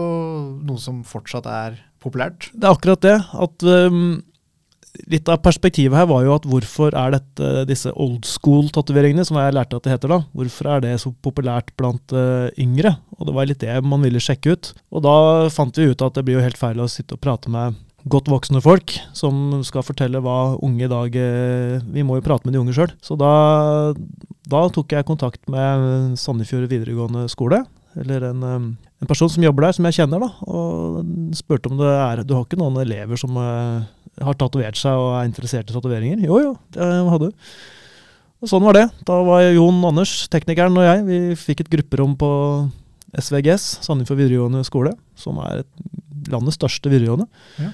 noe 0.63 0.79
som 0.79 1.01
fortsatt 1.07 1.49
er 1.51 1.75
populært. 1.99 2.47
Det 2.53 2.63
er 2.63 2.77
akkurat 2.77 3.03
det. 3.03 3.17
At 3.43 3.67
um, 3.67 4.23
Litt 5.11 5.27
av 5.27 5.41
perspektivet 5.43 5.97
her 5.97 6.05
var 6.07 6.21
jo 6.23 6.35
at 6.37 6.45
hvorfor 6.47 6.95
er 6.95 7.17
dette 7.17 7.65
disse 7.67 7.91
old 7.99 8.23
school-tatoveringene, 8.23 9.25
som 9.27 9.35
jeg 9.41 9.55
lærte 9.57 9.75
at 9.75 9.83
det 9.83 9.91
heter, 9.91 10.13
da, 10.13 10.21
hvorfor 10.31 10.69
er 10.71 10.85
det 10.85 10.93
så 11.03 11.11
populært 11.25 11.73
blant 11.75 12.15
uh, 12.15 12.47
yngre? 12.55 12.93
Og 13.19 13.27
Det 13.27 13.35
var 13.35 13.49
litt 13.49 13.59
det 13.65 13.75
man 13.83 14.05
ville 14.05 14.23
sjekke 14.23 14.55
ut. 14.55 14.71
Og 14.95 15.03
da 15.03 15.17
fant 15.51 15.75
vi 15.75 15.89
ut 15.91 16.05
at 16.05 16.15
det 16.15 16.23
blir 16.23 16.39
jo 16.39 16.45
helt 16.45 16.59
feil 16.59 16.79
å 16.79 16.87
sitte 16.87 17.19
og 17.19 17.23
prate 17.25 17.51
med 17.51 17.75
godt 18.05 18.29
voksne 18.29 18.61
folk 18.61 18.93
som 19.17 19.63
skal 19.65 19.85
fortelle 19.85 20.21
hva 20.21 20.55
unge 20.63 20.85
i 20.85 20.91
dag 20.91 21.15
eh, 21.17 21.77
Vi 21.95 22.03
må 22.05 22.19
jo 22.19 22.25
prate 22.25 22.45
med 22.45 22.53
de 22.55 22.61
unge 22.61 22.75
sjøl. 22.77 22.93
Så 23.03 23.17
da, 23.19 23.31
da 24.49 24.65
tok 24.73 24.93
jeg 24.93 25.07
kontakt 25.07 25.41
med 25.51 26.15
Sandefjord 26.21 26.69
videregående 26.69 27.25
skole, 27.31 27.63
eller 27.97 28.27
en, 28.29 28.43
um, 28.43 28.67
en 29.01 29.09
person 29.09 29.31
som 29.31 29.43
jobber 29.45 29.67
der, 29.67 29.77
som 29.77 29.87
jeg 29.89 29.97
kjenner, 30.01 30.21
da, 30.21 30.29
og 30.51 30.99
spurte 31.37 31.71
om 31.71 31.79
det 31.79 31.93
er 31.93 32.23
Du 32.27 32.35
har 32.35 32.45
ikke 32.45 32.59
noen 32.59 32.77
elever 32.83 33.19
som 33.19 33.37
eh, 33.41 33.87
har 34.21 34.37
tatovert 34.39 34.77
seg 34.79 34.99
og 34.99 35.15
er 35.17 35.29
interessert 35.29 35.71
i 35.71 35.75
tatoveringer? 35.75 36.21
Jo, 36.27 36.39
jo, 36.43 36.53
det 36.75 36.85
hadde 36.85 37.31
du. 37.31 37.49
Og 38.43 38.51
sånn 38.51 38.65
var 38.67 38.77
det. 38.77 38.85
Da 39.07 39.17
var 39.25 39.47
Jon 39.47 39.79
Anders, 39.87 40.13
teknikeren, 40.29 40.75
og 40.77 40.85
jeg, 40.85 41.05
vi 41.07 41.19
fikk 41.39 41.63
et 41.63 41.71
grupperom 41.71 42.13
på 42.19 42.29
SVGS, 43.15 43.79
Sandefjord 43.87 44.19
videregående 44.19 44.61
skole, 44.67 44.91
som 45.17 45.39
er 45.41 45.63
et 45.63 46.29
landets 46.29 46.59
største 46.59 46.91
videregående. 46.91 47.25
Ja. 47.57 47.71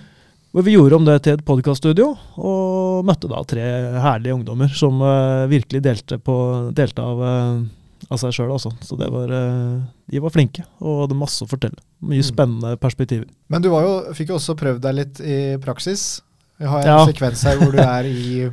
Hvor 0.52 0.66
vi 0.68 0.74
gjorde 0.76 0.98
om 1.00 1.06
det 1.08 1.14
til 1.24 1.38
et 1.38 1.44
podkaststudio, 1.48 2.10
og 2.36 3.06
møtte 3.08 3.30
da 3.32 3.40
tre 3.48 3.64
herlige 4.04 4.34
ungdommer 4.36 4.74
som 4.76 4.98
uh, 5.00 5.46
virkelig 5.52 5.80
delte, 5.86 6.18
på, 6.20 6.34
delte 6.76 7.06
av, 7.08 7.22
uh, 7.24 8.10
av 8.12 8.20
seg 8.20 8.34
sjøl. 8.36 8.52
Så 8.60 8.98
det 9.00 9.08
var, 9.14 9.32
uh, 9.32 9.78
de 10.12 10.20
var 10.20 10.34
flinke, 10.36 10.66
og 10.84 11.06
hadde 11.06 11.16
masse 11.22 11.46
å 11.46 11.48
fortelle. 11.48 11.80
Mye 12.04 12.20
Mm. 12.20 12.28
spennende 12.34 12.74
perspektiver. 12.82 13.30
Men 13.48 13.62
du 13.64 13.70
var 13.72 13.86
jo, 13.88 13.94
fikk 14.18 14.34
jo 14.34 14.40
også 14.42 14.58
prøvd 14.60 14.82
deg 14.84 14.96
litt 14.98 15.22
i 15.24 15.38
praksis. 15.64 16.20
Vi 16.60 16.68
har 16.68 16.82
en 16.84 16.88
Ja. 16.98 17.00
sekvens 17.08 17.44
her 17.48 17.56
hvor 17.62 17.72
du 17.72 17.80
er 17.80 18.04
i, 18.12 18.50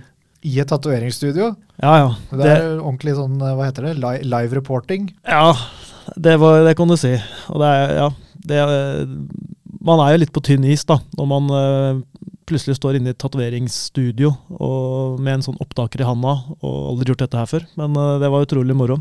i 0.46 0.54
et 0.60 0.68
tatoveringsstudio. 0.70 1.56
Ja, 1.82 1.96
ja. 1.98 2.14
Det 2.30 2.46
er 2.46 2.78
ordentlig 2.78 3.16
sånn, 3.18 3.38
hva 3.42 3.66
heter 3.66 3.88
det, 3.90 3.96
Li- 3.98 4.22
live 4.22 4.54
reporting. 4.54 5.10
Ja, 5.26 5.50
det, 6.16 6.38
var, 6.38 6.62
det 6.64 6.76
kan 6.78 6.86
du 6.88 6.96
si. 6.96 7.16
Og 7.50 7.58
det 7.58 7.74
er, 7.74 7.94
ja, 8.04 8.08
det 8.46 8.56
er, 8.62 9.06
man 9.84 10.00
er 10.02 10.14
jo 10.14 10.22
litt 10.24 10.34
på 10.34 10.42
tynn 10.44 10.66
is 10.66 10.84
da, 10.88 10.98
når 11.18 11.28
man 11.30 11.52
uh, 11.52 12.00
plutselig 12.48 12.78
står 12.78 12.98
inne 12.98 13.12
i 13.12 13.14
et 13.14 13.20
tatoveringsstudio 13.20 14.32
med 15.20 15.32
en 15.36 15.44
sånn 15.44 15.60
opptaker 15.62 16.02
i 16.02 16.08
handa 16.08 16.34
og 16.56 16.76
aldri 16.92 17.12
gjort 17.12 17.26
dette 17.26 17.38
her 17.38 17.50
før. 17.50 17.68
Men 17.78 17.94
uh, 17.98 18.16
det 18.22 18.30
var 18.32 18.46
utrolig 18.46 18.76
moro. 18.78 18.98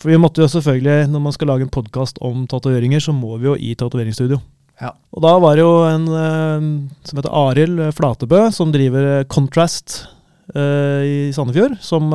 For 0.00 0.12
vi 0.12 0.20
måtte 0.20 0.44
jo 0.44 0.48
selvfølgelig, 0.48 1.10
når 1.12 1.24
man 1.26 1.34
skal 1.36 1.50
lage 1.52 1.66
en 1.66 1.74
podkast 1.74 2.20
om 2.24 2.46
tatoveringer, 2.48 3.02
så 3.04 3.12
må 3.16 3.34
vi 3.40 3.50
jo 3.50 3.56
i 3.58 3.74
tatoveringsstudio. 3.78 4.38
Ja. 4.80 4.94
Og 5.12 5.24
da 5.26 5.34
var 5.42 5.58
det 5.58 5.66
jo 5.66 5.74
en 5.88 6.06
uh, 6.08 6.70
som 7.04 7.20
heter 7.20 7.36
Arild 7.42 7.82
Flatebø, 7.98 8.46
som 8.54 8.72
driver 8.74 9.26
Contrast 9.30 10.02
i 10.50 11.30
Sandefjord, 11.30 11.76
som 11.78 12.08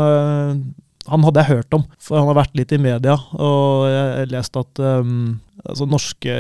han 1.05 1.25
hadde 1.25 1.41
jeg 1.43 1.59
hørt 1.59 1.75
om, 1.77 1.83
for 2.01 2.17
han 2.17 2.29
har 2.31 2.39
vært 2.39 2.55
litt 2.57 2.71
i 2.74 2.81
media, 2.81 3.15
og 3.38 3.85
jeg 3.91 4.05
har 4.09 4.31
lest 4.31 4.57
at 4.57 4.81
um, 4.81 5.35
altså 5.62 5.85
norske 5.89 6.35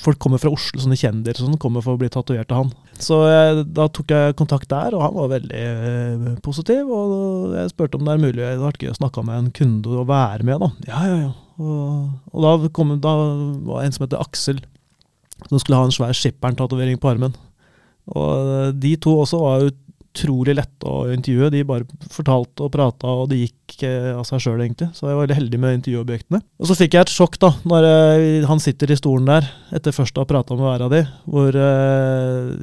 folk 0.00 0.20
kommer 0.20 0.40
fra 0.42 0.52
Oslo, 0.52 0.82
sånne 0.82 0.98
kjendiser 1.00 1.46
som 1.46 1.56
kommer 1.60 1.84
for 1.84 1.96
å 1.96 2.00
bli 2.00 2.10
tatovert 2.12 2.52
av 2.52 2.64
han. 2.64 2.72
Så 3.00 3.22
jeg, 3.30 3.64
da 3.76 3.88
tok 3.88 4.12
jeg 4.12 4.36
kontakt 4.38 4.68
der, 4.72 4.96
og 4.96 5.04
han 5.06 5.16
var 5.16 5.32
veldig 5.32 5.64
uh, 5.64 6.26
positiv. 6.44 6.90
Og 6.92 7.56
jeg 7.56 7.72
spurte 7.72 7.96
om 7.96 8.04
det 8.04 8.16
er 8.16 8.24
mulig, 8.24 8.40
det 8.40 8.50
hadde 8.50 8.66
vært 8.66 8.84
gøy 8.84 8.92
å 8.92 8.98
snakke 9.00 9.24
med 9.26 9.40
en 9.40 9.52
kunde 9.56 9.94
og 9.96 10.10
være 10.10 10.48
med, 10.48 10.60
da. 10.60 10.90
Ja, 10.90 11.04
ja, 11.08 11.20
ja. 11.28 11.32
Og, 11.60 12.10
og 12.32 12.44
da, 12.44 12.72
kom, 12.76 12.94
da 13.04 13.14
var 13.68 13.84
en 13.84 13.96
som 13.96 14.04
heter 14.06 14.20
Aksel, 14.20 14.60
som 15.46 15.60
skulle 15.60 15.80
ha 15.80 15.88
en 15.88 15.94
svær 15.94 16.16
Skipperen-tatovering 16.16 17.00
på 17.00 17.14
armen. 17.14 17.36
Og 18.10 18.76
de 18.80 18.94
to 19.00 19.16
også 19.22 19.40
var 19.40 19.70
utrolig 20.10 20.56
lette 20.58 20.86
å 20.88 21.06
intervjue. 21.14 21.50
De 21.54 21.62
bare 21.66 21.86
fortalte 22.10 22.66
og 22.66 22.72
prata, 22.74 23.14
og 23.22 23.30
det 23.30 23.40
gikk 23.44 23.82
eh, 23.86 24.10
av 24.16 24.26
seg 24.28 24.42
sjøl, 24.42 24.60
egentlig. 24.64 24.90
Så 24.96 25.06
jeg 25.06 25.16
var 25.16 25.24
veldig 25.24 25.38
heldig 25.38 25.62
med 25.62 25.78
intervjuobjektene. 25.78 26.42
Og 26.60 26.70
så 26.70 26.76
fikk 26.78 26.96
jeg 26.96 27.06
et 27.06 27.14
sjokk 27.14 27.38
da, 27.42 27.52
når 27.70 27.88
eh, 27.88 28.46
han 28.50 28.62
sitter 28.62 28.90
i 28.90 28.98
stolen 28.98 29.30
der, 29.30 29.50
etter 29.76 29.94
først 29.94 30.18
å 30.18 30.24
ha 30.24 30.30
prata 30.30 30.56
med 30.58 30.66
hver 30.66 30.86
av 30.86 30.94
de, 30.94 31.02
hvor 31.30 31.60
eh, 31.64 32.54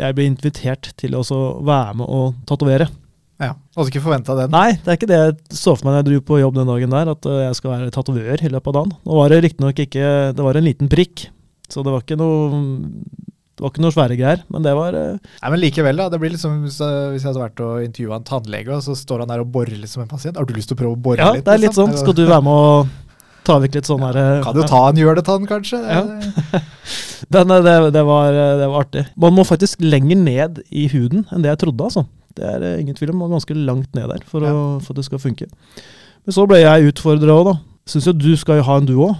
jeg 0.00 0.16
ble 0.16 0.30
invitert 0.30 0.92
til 1.00 1.18
å 1.18 1.24
være 1.66 1.98
med 2.00 2.08
og 2.08 2.40
tatovere. 2.48 2.88
Ja, 3.36 3.52
Hadde 3.76 3.90
ikke 3.92 4.00
forventa 4.06 4.32
den. 4.38 4.48
Nei, 4.54 4.78
det 4.80 4.88
er 4.88 4.96
ikke 4.96 5.10
det 5.10 5.16
jeg 5.20 5.32
så 5.58 5.74
for 5.76 5.84
meg 5.84 5.92
da 5.92 6.00
jeg 6.00 6.08
dro 6.08 6.20
på 6.24 6.38
jobb 6.40 6.54
den 6.56 6.70
dagen 6.70 6.94
der, 6.94 7.10
at 7.12 7.26
jeg 7.28 7.58
skal 7.58 7.74
være 7.74 7.92
tatovør 7.92 8.40
i 8.40 8.48
løpet 8.48 8.70
av 8.70 8.76
dagen. 8.78 8.94
Nå 9.04 9.18
var 9.18 9.28
det 9.32 9.42
riktignok 9.44 9.82
ikke 9.84 10.12
Det 10.32 10.46
var 10.46 10.56
en 10.56 10.64
liten 10.64 10.88
prikk, 10.88 11.26
så 11.68 11.84
det 11.84 11.92
var 11.92 12.00
ikke 12.00 12.16
noe 12.16 12.62
det 13.56 13.64
var 13.64 13.70
ikke 13.72 13.80
noe 13.86 13.94
svære 13.94 14.16
greier, 14.20 14.42
men 14.52 14.64
det 14.66 14.72
var 14.76 14.92
uh... 14.92 15.16
Nei, 15.16 15.50
Men 15.54 15.60
likevel, 15.62 15.96
da. 15.96 16.10
Det 16.12 16.18
blir 16.20 16.34
liksom 16.34 16.58
hvis, 16.66 16.76
jeg- 16.76 17.22
hadde 17.24 17.40
vært 17.40 17.62
og 17.64 17.86
intervjua 17.86 18.18
en 18.20 18.26
tannlege, 18.28 18.68
og 18.76 18.84
så 18.84 18.92
står 18.98 19.22
han 19.24 19.30
der 19.32 19.40
og 19.40 19.48
borer 19.54 19.86
som 19.88 20.02
en 20.04 20.10
pasient. 20.10 20.36
Har 20.36 20.44
du 20.44 20.52
lyst 20.52 20.68
til 20.68 20.76
å 20.76 20.80
prøve 20.82 20.92
å 20.98 21.00
bore 21.06 21.22
Ja, 21.22 21.30
litt? 21.32 21.46
det 21.46 21.54
er 21.54 21.62
litt 21.62 21.70
liksom? 21.72 21.88
sånn. 21.94 22.02
Skal 22.02 22.18
du 22.18 22.26
være 22.28 22.44
med 22.44 22.52
å 22.52 22.74
ta 23.46 23.56
vekk 23.62 23.78
litt 23.78 23.88
sånn 23.88 24.02
her 24.04 24.18
ja, 24.18 24.26
Kan 24.44 24.58
jo 24.58 24.66
ta 24.68 24.80
en 24.90 25.00
gjøletann, 25.00 25.46
kanskje. 25.48 25.80
Ja. 25.80 26.60
Den, 27.32 27.50
eh, 27.54 27.62
det, 27.64 27.74
det, 27.96 28.02
var, 28.06 28.28
eh, 28.36 28.56
det 28.60 28.68
var 28.72 28.84
artig. 28.84 29.06
Man 29.24 29.36
må 29.38 29.44
faktisk 29.48 29.80
lenger 29.80 30.18
ned 30.20 30.60
i 30.68 30.84
huden 30.92 31.24
enn 31.32 31.44
det 31.46 31.54
jeg 31.54 31.62
trodde, 31.64 31.88
altså. 31.88 32.04
Det 32.36 32.44
er 32.44 32.66
eh, 32.66 32.80
ingen 32.82 32.98
tvil 32.98 33.14
om. 33.14 33.22
Man 33.22 33.32
må 33.32 33.38
ganske 33.38 33.56
langt 33.56 33.96
ned 33.96 34.10
der 34.12 34.26
for, 34.28 34.44
å, 34.44 34.66
for 34.84 34.92
at 34.92 35.00
det 35.00 35.06
skal 35.08 35.22
funke. 35.22 35.48
Men 36.26 36.36
så 36.36 36.44
ble 36.50 36.60
jeg 36.60 36.90
utfordra 36.92 37.38
òg, 37.38 37.48
da. 37.54 37.56
Syns 37.88 38.10
jo 38.10 38.14
du 38.18 38.32
skal 38.36 38.60
jo 38.60 38.66
ha 38.68 38.76
en 38.82 38.88
du 38.88 38.96
òg. 38.98 39.16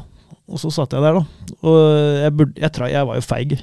Og 0.46 0.60
så 0.62 0.70
satt 0.70 0.92
jeg 0.94 1.02
der, 1.02 1.16
da. 1.16 1.54
Og 1.66 1.78
jeg, 2.20 2.34
burde, 2.38 2.60
jeg, 2.60 2.90
jeg 2.92 3.08
var 3.08 3.18
jo 3.18 3.24
feig. 3.26 3.56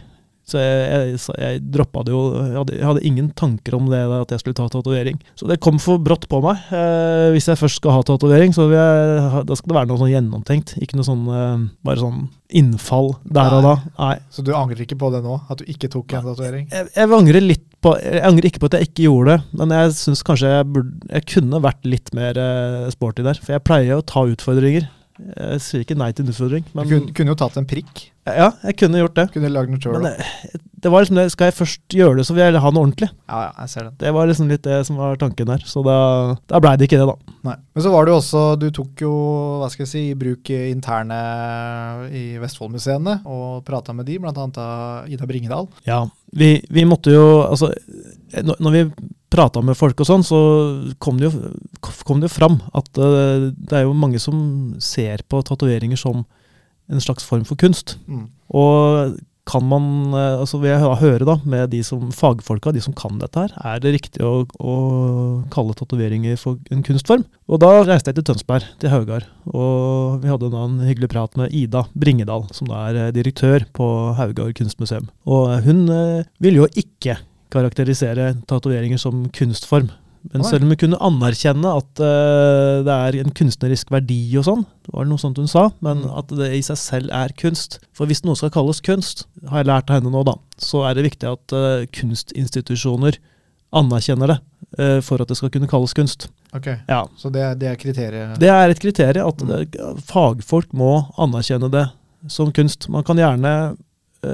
Så 0.43 0.59
jeg, 0.59 0.87
jeg, 1.15 1.19
jeg 1.39 1.59
droppa 1.71 2.01
det 2.03 2.11
jo. 2.11 2.21
Jeg 2.35 2.57
hadde, 2.59 2.73
jeg 2.75 2.83
hadde 2.89 3.03
ingen 3.07 3.29
tanker 3.39 3.77
om 3.77 3.85
det 3.87 4.01
at 4.03 4.33
jeg 4.35 4.41
skulle 4.41 4.57
ta 4.57 4.65
tatovering. 4.73 5.21
Så 5.39 5.47
det 5.47 5.55
kom 5.63 5.77
for 5.79 6.01
brått 6.03 6.25
på 6.27 6.41
meg. 6.43 6.65
Eh, 6.75 7.29
hvis 7.31 7.47
jeg 7.47 7.59
først 7.61 7.79
skal 7.79 7.95
ha 7.95 8.01
tatovering, 8.03 8.51
så 8.55 8.65
ha- 8.67 9.43
da 9.47 9.55
skal 9.55 9.71
det 9.71 9.77
være 9.77 9.87
noe 9.93 10.01
sånn 10.01 10.11
gjennomtenkt. 10.11 10.73
Ikke 10.83 10.99
noe 10.99 11.07
sånn 11.07 11.23
eh, 11.31 11.63
bare 11.87 12.01
sånn 12.03 12.25
innfall 12.53 13.13
der 13.23 13.55
og 13.55 13.63
da. 13.65 13.73
Nei. 13.97 14.17
Så 14.35 14.43
du 14.45 14.51
angrer 14.53 14.83
ikke 14.83 14.99
på 14.99 15.09
det 15.15 15.23
nå? 15.25 15.39
At 15.49 15.63
du 15.63 15.69
ikke 15.71 15.89
tok 15.95 16.11
en 16.19 16.27
tatovering? 16.27 16.67
Jeg, 16.75 16.91
jeg 16.91 17.15
angrer 17.17 17.41
litt 17.47 17.63
på 17.83 17.95
Jeg 18.03 18.21
angrer 18.27 18.45
ikke 18.47 18.61
på 18.63 18.69
at 18.69 18.75
jeg 18.77 18.87
ikke 18.91 19.03
gjorde 19.07 19.33
det, 19.33 19.59
men 19.59 19.73
jeg 19.75 19.95
syns 19.97 20.21
kanskje 20.27 20.51
jeg, 20.53 20.67
burde, 20.75 20.93
jeg 21.09 21.25
kunne 21.33 21.59
vært 21.63 21.87
litt 21.87 22.11
mer 22.15 22.37
eh, 22.39 22.89
sporty 22.93 23.23
der. 23.25 23.39
For 23.43 23.55
jeg 23.55 23.63
pleier 23.67 23.99
å 23.99 24.05
ta 24.07 24.27
utfordringer. 24.27 24.85
Jeg 25.23 25.63
sier 25.63 25.83
ikke 25.87 25.97
nei 25.99 26.11
til 26.11 26.25
en 26.27 26.31
utfordring, 26.35 26.63
Du 26.67 26.75
men 26.79 26.89
kunne, 26.89 27.13
kunne 27.15 27.31
jo 27.33 27.39
tatt 27.39 27.57
en 27.59 27.67
prikk. 27.69 28.09
Ja, 28.23 28.51
jeg 28.63 28.77
kunne 28.79 29.01
gjort 29.01 29.17
det. 29.17 29.25
Kunne 29.33 29.51
lagd 29.51 29.71
noe 29.73 29.81
sjøl. 29.83 29.97
Men 29.99 30.13
det, 30.13 30.61
det 30.83 30.91
var 30.91 31.03
liksom 31.03 31.17
det, 31.19 31.25
skal 31.31 31.49
jeg 31.49 31.55
først 31.57 31.95
gjøre 31.95 32.17
det, 32.19 32.25
så 32.27 32.35
vil 32.35 32.43
jeg 32.43 32.61
ha 32.63 32.71
noe 32.71 32.85
ordentlig. 32.85 33.09
Ja, 33.27 33.39
ja, 33.45 33.51
jeg 33.63 33.71
ser 33.71 33.87
Det 33.89 33.93
Det 34.03 34.13
var 34.15 34.27
liksom 34.29 34.51
litt 34.51 34.63
det 34.67 34.79
som 34.87 34.99
var 34.99 35.19
tanken 35.19 35.49
der. 35.51 35.63
Så 35.67 35.83
da, 35.83 35.97
da 36.51 36.61
blei 36.63 36.75
det 36.79 36.87
ikke 36.87 36.99
det, 37.01 37.07
da. 37.07 37.35
Nei. 37.49 37.55
Men 37.75 37.85
så 37.85 37.91
var 37.91 38.05
det 38.05 38.13
jo 38.13 38.19
også 38.21 38.43
Du 38.61 38.67
tok 38.75 39.03
jo, 39.03 39.13
hva 39.61 39.67
skal 39.71 39.83
jeg 39.83 39.91
si, 39.91 40.03
i 40.11 40.19
bruk 40.19 40.51
interne 40.53 41.19
i 42.15 42.23
Vestfoldmuseene 42.39 43.17
og 43.27 43.63
prata 43.67 43.95
med 43.95 44.07
de, 44.07 44.19
annet 44.23 44.59
av 44.59 45.11
Ida 45.11 45.27
Bringedal. 45.27 45.67
Ja, 45.87 46.05
vi, 46.31 46.55
vi 46.71 46.87
måtte 46.87 47.11
jo 47.13 47.25
Altså, 47.43 47.73
når, 48.39 48.55
når 48.63 48.77
vi 48.77 48.85
prata 49.33 49.63
med 49.65 49.77
folk 49.77 49.99
og 50.03 50.07
sånn, 50.07 50.23
så 50.25 50.39
kom 51.01 51.19
det 51.19 51.31
jo, 51.31 51.51
kom 52.05 52.21
det 52.21 52.29
jo 52.29 52.35
fram 52.35 52.59
at 52.77 52.89
eh, 53.01 53.49
det 53.51 53.79
er 53.79 53.87
jo 53.87 53.95
mange 53.97 54.21
som 54.21 54.37
ser 54.83 55.25
på 55.27 55.41
tatoveringer 55.45 55.99
som 55.99 56.21
en 56.93 57.03
slags 57.03 57.25
form 57.27 57.45
for 57.47 57.59
kunst. 57.59 57.97
Mm. 58.07 58.27
Og 58.53 59.15
kan 59.49 59.63
man, 59.67 60.13
eh, 60.15 60.39
altså 60.39 60.59
vil 60.61 60.71
jeg 60.71 60.99
høre 61.01 61.25
da, 61.27 61.35
med 61.43 61.71
de 61.73 61.81
som 61.83 62.11
fagfolka, 62.15 62.71
de 62.71 62.81
som 62.83 62.95
kan 62.95 63.17
dette 63.19 63.41
her, 63.41 63.51
er 63.59 63.81
det 63.83 63.91
riktig 63.97 64.23
å, 64.23 64.45
å 64.47 64.75
kalle 65.51 65.75
tatoveringer 65.75 66.39
for 66.39 66.61
en 66.71 66.83
kunstform? 66.85 67.25
Og 67.51 67.59
da 67.59 67.73
reiste 67.83 68.11
jeg 68.11 68.21
til 68.21 68.27
Tønsberg, 68.29 68.69
til 68.79 68.93
Haugar, 68.93 69.27
og 69.51 70.23
vi 70.23 70.31
hadde 70.31 70.51
da 70.53 70.63
en 70.69 70.79
hyggelig 70.87 71.11
prat 71.11 71.35
med 71.39 71.51
Ida 71.51 71.83
Bringedal, 71.91 72.47
som 72.55 72.71
da 72.71 72.85
er 72.87 73.01
eh, 73.01 73.11
direktør 73.15 73.67
på 73.75 73.89
Haugar 74.19 74.55
kunstmuseum. 74.55 75.11
Og 75.27 75.59
hun 75.67 75.85
vil 75.91 76.53
ville 76.53 76.63
jo 76.63 76.71
ikke 76.79 77.17
karakterisere 77.53 78.33
tatoveringer 78.49 78.99
som 79.01 79.27
kunstform. 79.35 79.91
Men 80.31 80.43
selv 80.47 80.63
om 80.63 80.69
hun 80.71 80.77
kunne 80.79 80.99
anerkjenne 81.03 81.67
at 81.67 81.99
uh, 81.99 82.79
det 82.87 82.93
er 82.95 83.17
en 83.19 83.33
kunstnerisk 83.35 83.89
verdi 83.91 84.21
og 84.39 84.45
sånn, 84.47 84.61
det 84.85 84.93
var 84.95 85.05
noe 85.09 85.19
sånt 85.19 85.37
hun 85.41 85.49
sa, 85.51 85.65
men 85.83 86.05
Mm. 86.05 86.17
at 86.17 86.27
det 86.39 86.47
i 86.55 86.61
seg 86.63 86.77
selv 86.79 87.11
er 87.11 87.33
kunst. 87.35 87.79
For 87.91 88.07
hvis 88.07 88.23
noe 88.23 88.35
skal 88.39 88.49
kalles 88.55 88.79
kunst, 88.81 89.25
har 89.49 89.59
jeg 89.63 89.67
lært 89.67 89.89
av 89.91 89.99
henne 89.99 90.13
nå, 90.13 90.23
da, 90.23 90.35
så 90.57 90.85
er 90.87 90.95
det 90.95 91.03
viktig 91.11 91.27
at 91.27 91.51
uh, 91.57 91.83
kunstinstitusjoner 91.91 93.17
anerkjenner 93.73 94.31
det 94.31 94.39
uh, 94.79 95.01
for 95.03 95.19
at 95.21 95.27
det 95.27 95.35
skal 95.41 95.51
kunne 95.51 95.67
kalles 95.67 95.93
kunst. 95.97 96.29
Ok, 96.55 96.67
Ja, 96.87 97.03
Så 97.17 97.29
det, 97.33 97.43
det 97.59 97.67
er 97.73 97.75
kriteriet? 97.75 98.39
Det 98.39 98.47
er 98.49 98.69
et 98.69 98.79
kriterium 98.79 99.27
at 99.27 99.41
Mm. 99.43 99.49
det, 99.49 100.05
fagfolk 100.07 100.71
må 100.71 101.09
anerkjenne 101.17 101.69
det 101.73 101.87
som 102.31 102.51
kunst. 102.55 102.87
Man 102.89 103.03
kan 103.03 103.17
gjerne 103.17 103.75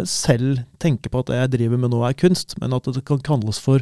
selv 0.06 0.60
tenke 0.78 1.10
på 1.10 1.24
at 1.24 1.26
det 1.32 1.38
jeg 1.40 1.52
driver 1.58 1.78
med 1.82 1.90
nå 1.90 2.04
er 2.06 2.14
kunst, 2.14 2.54
men 2.62 2.74
at 2.78 2.84
det 2.86 3.02
kan 3.06 3.18
kalles 3.26 3.58
for 3.58 3.82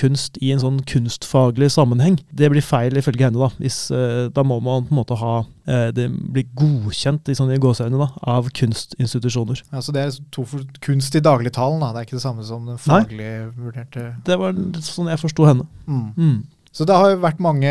kunst 0.00 0.38
i 0.40 0.52
en 0.54 0.62
sånn 0.62 0.78
kunstfaglig 0.88 1.70
sammenheng. 1.74 2.18
Det 2.32 2.48
blir 2.52 2.64
feil 2.64 2.96
ifølge 2.98 3.28
henne, 3.28 3.40
da. 3.40 3.50
Hvis, 3.60 3.78
eh, 3.94 4.28
da 4.34 4.44
må 4.46 4.60
man 4.64 4.86
på 4.88 4.94
en 4.94 5.00
måte 5.00 5.18
ha 5.20 5.34
eh, 5.68 5.90
det 5.96 6.08
blir 6.10 6.48
godkjent 6.58 7.28
i 7.28 7.36
sånne 7.38 7.58
gåseøyne 7.62 8.08
av 8.34 8.48
kunstinstitusjoner. 8.56 9.64
Ja, 9.72 9.82
så 9.84 9.94
det 9.96 10.06
er 10.06 10.16
to 10.34 10.46
for, 10.48 10.64
kunst 10.84 11.18
i 11.18 11.24
dagligtalen, 11.24 11.82
da. 11.84 11.92
Det 11.92 12.02
er 12.02 12.08
ikke 12.08 12.18
det 12.20 12.24
samme 12.26 12.46
som 12.46 12.64
den 12.70 12.80
faglig 12.80 13.34
vurderte 13.58 14.14
Det 14.26 14.40
var 14.40 14.56
sånn 14.86 15.12
jeg 15.12 15.22
forsto 15.22 15.50
henne. 15.50 15.68
mm. 15.86 16.08
Mm. 16.16 16.40
Så 16.70 16.86
det 16.86 16.94
har 16.94 17.10
jo 17.10 17.16
vært 17.18 17.40
mange 17.42 17.70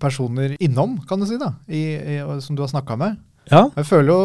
personer 0.00 0.56
innom, 0.60 0.98
kan 1.08 1.20
du 1.20 1.26
si, 1.28 1.38
da, 1.40 1.54
i, 1.72 1.82
i, 1.96 2.16
som 2.44 2.56
du 2.56 2.60
har 2.60 2.68
snakka 2.72 2.98
med. 3.00 3.16
Ja. 3.50 3.64
Jeg 3.74 3.86
føler 3.88 4.12
jo, 4.12 4.18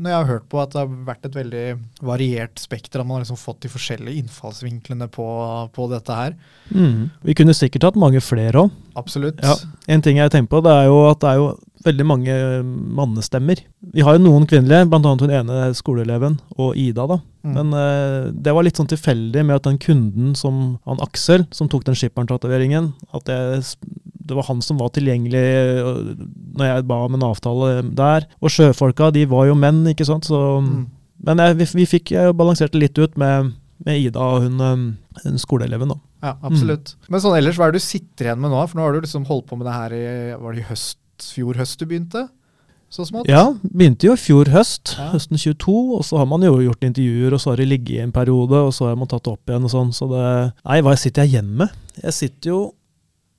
når 0.00 0.10
jeg 0.10 0.16
har 0.16 0.30
hørt 0.30 0.46
på, 0.50 0.60
at 0.62 0.72
det 0.72 0.80
har 0.80 0.94
vært 1.06 1.28
et 1.28 1.36
veldig 1.38 1.64
variert 2.06 2.58
spekter. 2.58 3.02
At 3.02 3.06
man 3.06 3.18
har 3.18 3.26
liksom 3.26 3.38
fått 3.38 3.60
de 3.62 3.70
forskjellige 3.70 4.24
innfallsvinklene 4.24 5.08
på, 5.12 5.28
på 5.76 5.86
dette 5.92 6.16
her. 6.18 6.34
Mm. 6.72 7.12
Vi 7.28 7.36
kunne 7.38 7.54
sikkert 7.56 7.90
hatt 7.90 8.00
mange 8.00 8.22
flere 8.24 8.66
òg. 8.66 8.82
Absolutt. 8.98 9.42
Ja. 9.44 9.54
En 9.92 10.02
ting 10.02 10.18
jeg 10.18 10.32
tenker 10.34 10.56
på, 10.56 10.64
det 10.66 10.72
er 10.72 10.90
jo 10.90 11.04
at 11.10 11.22
det 11.22 11.30
er 11.30 11.40
jo 11.42 11.48
veldig 11.86 12.06
mange 12.08 12.34
mannestemmer. 12.98 13.60
Vi 13.94 14.02
har 14.02 14.16
jo 14.16 14.24
noen 14.24 14.46
kvinnelige, 14.50 14.88
bl.a. 14.90 15.14
hun 15.20 15.34
ene 15.38 15.68
skoleeleven 15.76 16.38
og 16.56 16.78
Ida. 16.80 17.06
da. 17.06 17.20
Mm. 17.46 17.52
Men 17.54 17.74
uh, 17.76 18.32
det 18.32 18.54
var 18.56 18.66
litt 18.66 18.80
sånn 18.80 18.90
tilfeldig 18.90 19.44
med 19.46 19.60
at 19.60 19.68
den 19.68 19.78
kunden 19.82 20.34
som 20.38 20.78
han 20.88 21.02
Aksel, 21.04 21.46
som 21.54 21.70
tok 21.70 21.86
den 21.86 21.98
skipperen-tatoveringen, 21.98 22.90
at 23.14 23.30
det, 23.30 23.38
det 24.26 24.36
var 24.36 24.46
han 24.48 24.60
som 24.64 24.78
var 24.80 24.90
tilgjengelig 24.96 25.44
når 26.56 26.66
jeg 26.70 26.86
ba 26.88 26.98
om 27.06 27.14
en 27.18 27.26
avtale 27.28 27.70
der. 27.96 28.26
Og 28.42 28.52
sjøfolka, 28.52 29.10
de 29.14 29.24
var 29.30 29.46
jo 29.50 29.54
menn, 29.58 29.84
ikke 29.92 30.06
sant. 30.08 30.28
Så, 30.28 30.40
Mm. 30.62 30.86
Men 31.26 31.38
jeg, 31.40 31.56
vi, 31.56 31.64
vi 31.78 31.84
fikk 31.88 32.10
jeg 32.12 32.34
balanserte 32.36 32.76
litt 32.76 32.98
ut 33.00 33.14
med, 33.16 33.54
med 33.86 33.96
Ida 34.02 34.20
og 34.20 34.42
hun, 34.44 34.60
øh, 34.60 35.20
hun 35.24 35.38
skoleeleven, 35.40 35.88
da. 35.88 35.96
Ja, 36.26 36.34
absolutt. 36.44 36.92
Men 37.08 37.22
sånn 37.24 37.38
ellers, 37.38 37.56
hva 37.56 37.68
er 37.68 37.72
det 37.72 37.80
du 37.80 37.86
sitter 37.86 38.28
igjen 38.28 38.40
med 38.42 38.52
nå? 38.52 38.60
For 38.68 38.76
nå 38.76 38.84
har 38.84 38.92
du 38.92 39.00
liksom 39.00 39.24
holdt 39.24 39.46
på 39.48 39.56
med 39.56 39.64
det 39.66 39.72
her 39.78 39.94
i 39.96 40.04
Var 40.42 40.52
det 40.52 40.60
i 40.60 40.66
høst, 40.68 40.98
fjor 41.32 41.56
høst 41.56 41.80
du 41.80 41.86
begynte? 41.88 42.26
Så 42.92 43.06
smått? 43.08 43.26
Ja, 43.32 43.46
begynte 43.64 44.06
jo 44.06 44.12
i 44.14 44.20
fjor 44.20 44.46
høst, 44.52 44.92
Ja. 44.98 45.08
høsten 45.14 45.40
22, 45.40 45.72
og 45.96 46.04
så 46.06 46.20
har 46.20 46.28
man 46.30 46.44
jo 46.44 46.52
gjort 46.62 46.84
intervjuer, 46.86 47.32
og 47.34 47.40
så 47.42 47.50
har 47.50 47.56
det 47.64 47.66
ligget 47.72 47.96
i 47.96 48.02
en 48.04 48.12
periode, 48.12 48.60
og 48.68 48.72
så 48.76 48.86
har 48.92 48.96
man 49.00 49.08
tatt 49.08 49.24
det 49.24 49.32
opp 49.32 49.48
igjen 49.50 49.64
og 49.66 49.72
sånn, 49.72 49.90
så 49.96 50.06
det 50.12 50.26
Nei, 50.68 50.80
hva 50.84 50.94
sitter 51.00 51.24
jeg 51.24 51.32
igjen 51.34 51.48
med? 51.64 51.72
Jeg 52.04 52.12
sitter 52.12 52.50
jo 52.52 52.60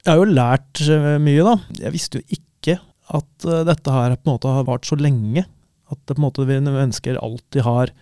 Jeg 0.07 0.13
har 0.15 0.21
jo 0.23 0.31
lært 0.31 0.81
eh, 0.87 1.17
mye, 1.19 1.43
da. 1.43 1.53
Jeg 1.83 1.91
visste 1.91 2.21
jo 2.21 2.23
ikke 2.31 2.77
at 3.17 3.47
eh, 3.47 3.63
dette 3.67 3.91
her 3.91 4.15
på 4.15 4.23
en 4.29 4.33
måte 4.37 4.51
har 4.55 4.63
vart 4.67 4.87
så 4.87 4.95
lenge. 4.99 5.43
At 5.91 5.99
det 6.07 6.15
på 6.15 6.21
en 6.21 6.27
måte 6.29 6.45
vi 6.47 6.59
mennesker 6.63 7.19
alltid 7.19 7.65
har 7.67 7.93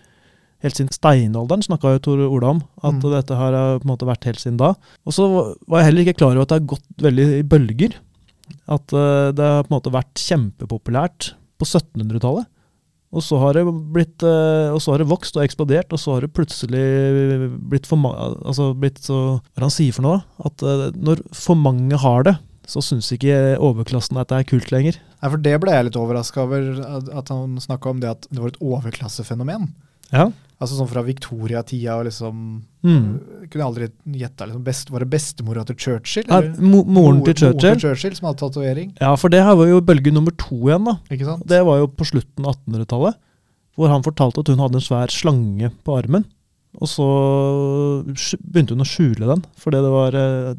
Helt 0.64 0.78
siden 0.78 0.88
steinalderen 0.88 1.60
snakka 1.62 1.90
jo 1.92 1.98
Tor 2.00 2.20
Ola 2.32 2.48
om. 2.54 2.60
At 2.80 2.94
Mm. 2.96 3.10
dette 3.12 3.36
har 3.36 3.52
på 3.52 3.84
en 3.84 3.90
måte 3.90 4.06
vært 4.08 4.24
helt 4.24 4.40
siden 4.40 4.56
da. 4.56 4.70
Og 5.04 5.12
så 5.12 5.26
var 5.68 5.82
jeg 5.82 5.84
heller 5.90 6.02
ikke 6.06 6.16
klar 6.16 6.32
over 6.32 6.46
at 6.46 6.48
det 6.48 6.56
har 6.56 6.70
gått 6.72 7.02
veldig 7.04 7.26
i 7.36 7.42
bølger. 7.44 7.92
At 8.66 8.94
eh, 8.96 9.32
det 9.36 9.44
har 9.44 9.66
på 9.66 9.68
en 9.68 9.76
måte 9.76 9.92
vært 9.92 10.16
kjempepopulært 10.16 11.34
på 11.60 11.68
1700-tallet. 11.68 12.48
Og 13.14 13.22
så 13.22 13.38
har 13.38 13.54
det 13.54 13.62
blitt 13.94 14.24
eh, 14.26 14.72
Og 14.74 14.80
så 14.82 14.92
har 14.92 15.02
det 15.02 15.08
vokst 15.10 15.38
og 15.38 15.44
eksplodert, 15.44 15.92
og 15.94 16.00
så 16.02 16.16
har 16.16 16.26
det 16.26 16.34
plutselig 16.34 16.82
blitt 17.70 17.86
for 17.88 18.00
mange 18.02 18.32
altså 18.42 18.72
blitt 18.74 18.98
så 19.06 19.20
Hva 19.38 19.54
er 19.54 19.62
det 19.62 19.68
han 19.68 19.76
sier 19.76 19.96
for 19.96 20.06
noe? 20.08 20.20
At 20.48 20.64
eh, 20.66 20.88
når 20.96 21.22
for 21.36 21.58
mange 21.58 22.00
har 22.02 22.26
det, 22.26 22.36
så 22.66 22.82
syns 22.82 23.12
ikke 23.14 23.56
overklassen 23.62 24.18
at 24.18 24.32
det 24.32 24.40
er 24.40 24.48
kult 24.50 24.72
lenger. 24.74 24.98
Nei, 25.22 25.30
for 25.30 25.42
det 25.42 25.54
ble 25.62 25.74
jeg 25.74 25.86
litt 25.86 25.98
overraska 26.00 26.42
over, 26.42 26.66
at 27.14 27.30
han 27.30 27.54
snakka 27.62 27.92
om 27.92 28.00
det 28.02 28.10
at 28.10 28.26
det 28.26 28.42
var 28.42 28.50
et 28.50 28.58
overklassefenomen. 28.58 29.70
Ja. 30.12 30.28
Altså 30.56 30.78
sånn 30.78 30.88
fra 30.88 31.02
Victoria-tida 31.04 31.98
og 32.00 32.06
liksom 32.08 32.62
Mm. 32.86 33.18
Jeg 33.42 33.50
kunne 33.50 33.64
aldri 33.66 33.88
gjetta 34.14 34.46
liksom 34.46 34.62
best, 34.64 34.90
Var 34.94 35.00
det 35.02 35.08
bestemora 35.10 35.64
til 35.66 35.74
Churchill? 35.76 36.24
Ja, 36.30 36.38
mo 36.62 36.84
moren 36.84 37.18
Mor- 37.18 37.24
til 37.24 37.34
Churchill. 37.34 37.52
Moren 37.56 37.80
til 37.80 37.80
Churchill 37.82 38.14
som 38.14 38.28
hadde 38.28 38.38
tatovering. 38.38 38.92
Ja, 39.00 39.16
for 39.16 39.28
det 39.28 39.42
her 39.42 39.56
var 39.58 39.66
jo 39.66 39.80
bølge 39.80 40.12
nummer 40.14 40.30
to 40.38 40.54
igjen, 40.70 40.84
da. 40.86 40.94
Ikke 41.10 41.24
sant? 41.26 41.46
Det 41.46 41.64
var 41.66 41.78
jo 41.82 41.88
på 41.88 42.06
slutten 42.06 42.46
av 42.46 42.54
1800-tallet. 42.54 43.14
Hvor 43.76 43.88
han 43.90 44.02
fortalte 44.06 44.38
at 44.40 44.46
hun 44.48 44.58
hadde 44.62 44.78
en 44.78 44.86
svær 44.86 45.10
slange 45.10 45.72
på 45.84 45.98
armen. 45.98 46.24
Og 46.80 46.86
så 46.88 47.04
begynte 48.40 48.76
hun 48.76 48.84
å 48.84 48.88
skjule 48.88 49.26
den, 49.26 49.42
fordi 49.58 49.80
det 49.82 49.92
var 49.92 50.14
eh, 50.14 50.54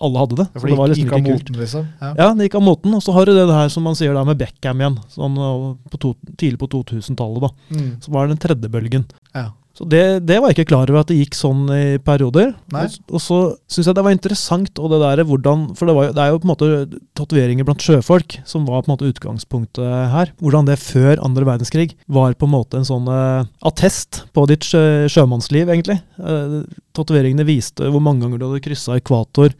Alle 0.00 0.22
hadde 0.22 0.40
det. 0.40 0.48
Ja, 0.48 0.60
for 0.60 0.72
det 0.72 0.78
var 0.80 0.88
det 0.90 0.96
liksom 0.96 1.08
gikk 1.08 1.16
av 1.16 1.24
moten, 1.26 1.60
liksom. 1.60 1.86
Ja. 2.00 2.10
Ja, 2.16 2.28
det 2.34 2.48
gikk 2.48 2.58
av 2.60 2.66
moten. 2.66 2.96
Og 2.96 3.04
så 3.04 3.14
har 3.16 3.28
du 3.28 3.34
det 3.36 3.46
her 3.52 3.72
som 3.72 3.84
man 3.86 3.98
sier 3.98 4.16
da 4.16 4.24
med 4.26 4.40
Beckham 4.40 4.80
igjen. 4.82 4.98
Sånn 5.12 5.36
eh, 5.36 5.64
på 5.92 6.02
to, 6.02 6.14
tidlig 6.40 6.60
på 6.62 6.70
2000-tallet, 6.74 7.46
da. 7.46 7.78
Mm. 7.78 7.90
Så 8.04 8.14
var 8.14 8.26
det 8.26 8.36
den 8.36 8.44
tredje 8.48 8.72
bølgen. 8.72 9.08
ja. 9.36 9.50
Så 9.80 9.86
det, 9.88 10.26
det 10.28 10.36
var 10.36 10.50
jeg 10.50 10.58
ikke 10.58 10.72
klar 10.74 10.90
over 10.90 11.00
at 11.00 11.08
det 11.08 11.16
gikk 11.16 11.36
sånn 11.38 11.62
i 11.72 11.84
perioder. 12.04 12.50
Og, 12.74 12.96
og 13.14 13.22
så 13.22 13.38
syns 13.70 13.88
jeg 13.88 13.96
det 13.96 14.02
var 14.04 14.12
interessant, 14.12 14.80
og 14.82 14.92
det 14.92 14.98
der 15.00 15.22
hvordan 15.24 15.62
For 15.78 15.88
det, 15.88 15.94
var 15.96 16.08
jo, 16.08 16.14
det 16.18 16.20
er 16.20 16.34
jo 16.34 16.40
på 16.42 16.48
en 16.48 16.50
måte 16.50 16.68
tatoveringer 17.16 17.64
blant 17.64 17.86
sjøfolk 17.86 18.36
som 18.50 18.66
var 18.68 18.82
på 18.82 18.90
en 18.90 18.94
måte 18.98 19.08
utgangspunktet 19.08 20.12
her. 20.12 20.34
Hvordan 20.42 20.68
det 20.68 20.76
før 20.82 21.22
andre 21.24 21.48
verdenskrig 21.48 21.94
var 22.12 22.36
på 22.36 22.50
en 22.50 22.54
måte 22.58 22.76
en 22.76 22.88
sånn 22.90 23.08
uh, 23.08 23.48
attest 23.64 24.24
på 24.36 24.44
ditt 24.50 24.68
sjø, 24.68 25.08
sjømannsliv, 25.12 25.72
egentlig. 25.72 25.96
Uh, 26.20 26.60
Tatoveringene 26.96 27.48
viste 27.48 27.88
hvor 27.88 28.04
mange 28.04 28.26
ganger 28.26 28.42
du 28.42 28.50
hadde 28.50 28.64
kryssa 28.66 29.00
ekvator. 29.00 29.56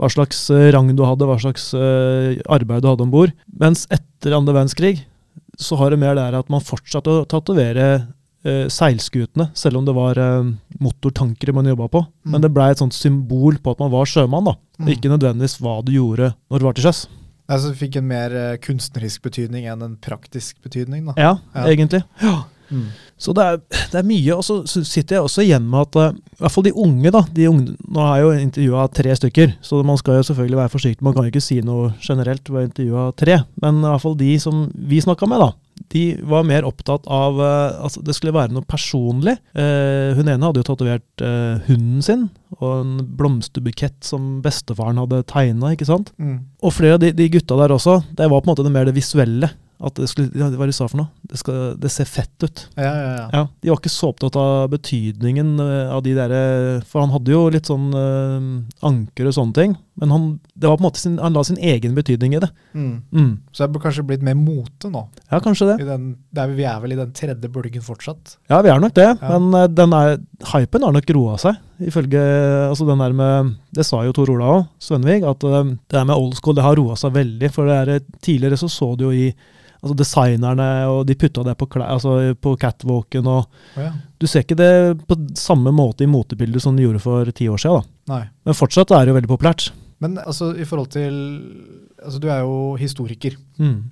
Hva 0.00 0.08
slags 0.10 0.48
eh, 0.50 0.70
rang 0.74 0.88
du 0.96 1.04
hadde, 1.06 1.26
hva 1.28 1.36
slags 1.38 1.68
eh, 1.78 2.40
arbeid 2.50 2.82
du 2.82 2.88
hadde 2.90 3.04
om 3.06 3.12
bord. 3.12 3.32
Mens 3.60 3.86
etter 3.94 4.34
andre 4.36 4.54
verdenskrig 4.56 5.04
så 5.60 5.76
har 5.78 5.92
det 5.94 6.00
mer 6.02 6.16
det 6.18 6.24
her 6.26 6.34
at 6.40 6.48
man 6.50 6.64
fortsatte 6.64 7.12
å 7.12 7.26
tatovere 7.30 7.84
eh, 8.44 8.64
seilskutene, 8.66 9.52
selv 9.54 9.78
om 9.78 9.86
det 9.86 9.94
var 9.94 10.18
eh, 10.18 10.48
motortankere 10.82 11.54
man 11.54 11.68
jobba 11.70 11.86
på. 11.92 12.02
Mm. 12.26 12.32
Men 12.34 12.42
det 12.42 12.50
blei 12.56 12.70
et 12.74 12.82
sånt 12.82 12.96
symbol 12.96 13.60
på 13.62 13.74
at 13.76 13.82
man 13.84 13.92
var 13.94 14.08
sjømann, 14.10 14.50
da. 14.50 14.56
Mm. 14.82 14.88
Ikke 14.96 15.12
nødvendigvis 15.12 15.60
hva 15.62 15.76
du 15.86 15.92
gjorde 15.94 16.32
når 16.50 16.58
du 16.58 16.66
var 16.66 16.74
til 16.74 16.88
sjøs. 16.88 17.04
Altså, 17.44 17.70
det 17.70 17.76
fikk 17.82 18.00
en 18.00 18.06
mer 18.08 18.34
kunstnerisk 18.64 19.26
betydning 19.26 19.66
enn 19.68 19.82
en 19.84 19.96
praktisk 20.02 20.56
betydning. 20.64 21.04
da. 21.10 21.14
Ja, 21.20 21.32
Ja. 21.54 21.66
egentlig. 21.68 22.02
Ja. 22.24 22.38
Mm. 22.74 22.86
Så 23.24 23.32
det 23.36 23.44
er, 23.46 23.58
det 23.92 24.00
er 24.00 24.06
mye. 24.08 24.36
Og 24.36 24.44
så 24.44 24.82
sitter 24.82 25.18
jeg 25.18 25.26
også 25.26 25.44
igjen 25.44 25.66
med 25.70 25.86
at 25.86 26.00
eh, 26.02 26.16
i 26.34 26.42
hvert 26.42 26.54
fall 26.54 26.66
de 26.66 26.74
unge, 26.84 27.12
da 27.14 27.24
de 27.34 27.48
unge, 27.50 27.76
Nå 27.94 28.02
har 28.02 28.18
jeg 28.18 28.24
jo 28.24 28.46
intervjua 28.48 28.86
tre 28.90 29.16
stykker, 29.20 29.58
så 29.64 29.82
man 29.86 30.00
skal 30.00 30.18
jo 30.18 30.28
selvfølgelig 30.30 30.60
være 30.62 30.74
forsiktig. 30.74 31.06
Man 31.06 31.14
kan 31.16 31.26
jo 31.26 31.32
ikke 31.32 31.44
si 31.44 31.60
noe 31.64 31.92
generelt 32.02 32.48
ved 32.50 32.60
å 32.64 32.68
intervjue 32.70 33.10
tre. 33.20 33.38
Men 33.62 33.82
i 33.82 33.92
hvert 33.92 34.04
fall 34.04 34.18
de 34.18 34.32
som 34.42 34.66
vi 34.74 35.02
snakka 35.04 35.30
med, 35.30 35.44
da. 35.44 35.52
De 35.90 36.04
var 36.22 36.46
mer 36.46 36.66
opptatt 36.66 37.06
av 37.10 37.40
at 37.42 37.80
altså 37.82 38.02
Det 38.06 38.14
skulle 38.14 38.34
være 38.34 38.54
noe 38.54 38.66
personlig. 38.66 39.34
Eh, 39.58 40.14
hun 40.14 40.30
ene 40.30 40.46
hadde 40.46 40.62
jo 40.62 40.68
tatovert 40.68 41.24
eh, 41.24 41.62
hunden 41.68 42.02
sin, 42.04 42.28
og 42.60 42.70
en 42.80 42.94
blomsterbukett 43.18 43.98
som 44.06 44.38
bestefaren 44.44 45.00
hadde 45.02 45.24
tegna. 45.30 45.74
Mm. 45.74 46.38
Og 46.62 46.74
flere 46.74 46.98
av 46.98 47.02
de, 47.02 47.12
de 47.16 47.30
gutta 47.34 47.58
der 47.58 47.74
også, 47.74 48.00
det 48.14 48.30
var 48.30 48.42
på 48.42 48.48
en 48.48 48.54
måte 48.54 48.66
det 48.66 48.74
mer 48.74 48.88
det 48.88 48.96
visuelle. 48.96 49.50
At 49.82 49.96
det 49.98 50.06
skulle, 50.10 50.30
ja, 50.38 50.48
Hva 50.54 50.68
de 50.68 50.74
sa 50.76 50.86
for 50.86 51.00
noe? 51.00 51.10
Det, 51.26 51.38
skal, 51.40 51.74
det 51.80 51.90
ser 51.92 52.06
fett 52.08 52.46
ut. 52.46 52.66
Ja, 52.78 52.92
ja, 52.92 53.08
ja. 53.18 53.24
Ja, 53.32 53.42
De 53.60 53.72
var 53.72 53.80
ikke 53.80 53.92
så 53.92 54.12
opptatt 54.12 54.36
av 54.38 54.68
betydningen 54.72 55.56
eh, 55.60 55.90
av 55.90 56.04
de 56.06 56.14
derre 56.16 56.42
For 56.86 57.02
han 57.02 57.14
hadde 57.14 57.34
jo 57.34 57.42
litt 57.52 57.70
sånn 57.70 57.88
øh, 57.98 58.46
anker 58.86 59.30
og 59.30 59.36
sånne 59.36 59.58
ting. 59.58 59.74
Men 59.98 60.10
han, 60.10 60.28
det 60.58 60.70
var 60.70 60.78
på 60.78 60.82
en 60.82 60.88
måte 60.88 61.02
sin, 61.02 61.18
han 61.22 61.36
la 61.36 61.42
sin 61.46 61.58
egen 61.62 61.94
betydning 61.94 62.34
i 62.34 62.42
det. 62.42 62.50
Mm. 62.74 62.94
Mm. 63.14 63.32
Så 63.54 63.64
det 63.64 63.74
bør 63.74 63.84
kanskje 63.86 64.06
blitt 64.08 64.24
mer 64.26 64.34
mote 64.38 64.90
nå. 64.90 65.04
Ja, 65.30 65.38
kanskje 65.42 65.68
det. 65.70 65.76
I 65.84 65.88
den, 65.88 66.08
der 66.34 66.54
vi 66.54 66.66
er 66.66 66.80
vel 66.82 66.96
i 66.96 66.98
den 66.98 67.12
tredje 67.14 67.50
bølgen 67.50 67.84
fortsatt. 67.84 68.36
Ja, 68.50 68.58
vi 68.64 68.72
er 68.72 68.82
nok 68.82 68.94
det. 68.98 69.10
Men 69.22 69.50
eh, 69.58 69.68
den 69.70 69.94
er, 69.98 70.16
hypen 70.54 70.86
har 70.86 70.94
nok 70.94 71.14
roa 71.18 71.38
seg. 71.42 71.58
Ifølge 71.82 72.22
altså 72.68 72.86
den 72.86 73.00
der 73.02 73.14
med 73.18 73.48
Det 73.74 73.82
sa 73.82 74.04
jo 74.06 74.12
Tor 74.14 74.30
Ola 74.30 74.50
òg, 74.52 74.66
Svenvig, 74.82 75.24
at 75.26 75.42
eh, 75.46 75.72
det 75.74 75.98
der 75.98 76.06
med 76.06 76.14
old 76.14 76.38
school 76.38 76.54
det 76.58 76.66
har 76.66 76.78
roa 76.78 76.98
seg 76.98 77.14
veldig. 77.18 77.50
For 77.54 77.70
det 77.70 77.80
er, 77.82 78.08
tidligere 78.22 78.58
så 78.60 78.70
så 78.70 78.94
du 78.98 79.08
jo 79.08 79.14
i 79.14 79.28
altså 79.84 79.96
designerne, 80.00 80.68
og 80.90 81.04
de 81.08 81.16
putta 81.20 81.44
det 81.46 81.54
på, 81.60 81.68
altså 81.84 82.16
på 82.40 82.56
catwalken. 82.60 83.28
og 83.28 83.44
oh, 83.44 83.82
ja. 83.84 83.92
Du 84.18 84.26
ser 84.30 84.46
ikke 84.46 84.56
det 84.56 84.72
på 85.04 85.18
samme 85.36 85.72
måte 85.74 86.06
i 86.06 86.10
motebildet 86.10 86.64
som 86.64 86.76
de 86.76 86.86
gjorde 86.86 87.02
for 87.04 87.28
ti 87.36 87.48
år 87.52 87.60
siden. 87.60 87.84
Da. 87.84 88.14
Nei. 88.14 88.22
Men 88.48 88.56
fortsatt 88.56 88.94
er 88.94 89.04
det 89.04 89.12
jo 89.12 89.18
veldig 89.18 89.32
populært. 89.34 89.68
Men 90.02 90.16
altså, 90.20 90.52
i 90.56 90.66
forhold 90.68 90.90
til 90.92 91.12
altså, 92.02 92.20
Du 92.20 92.30
er 92.32 92.40
jo 92.44 92.74
historiker. 92.80 93.36
Mm. 93.60 93.84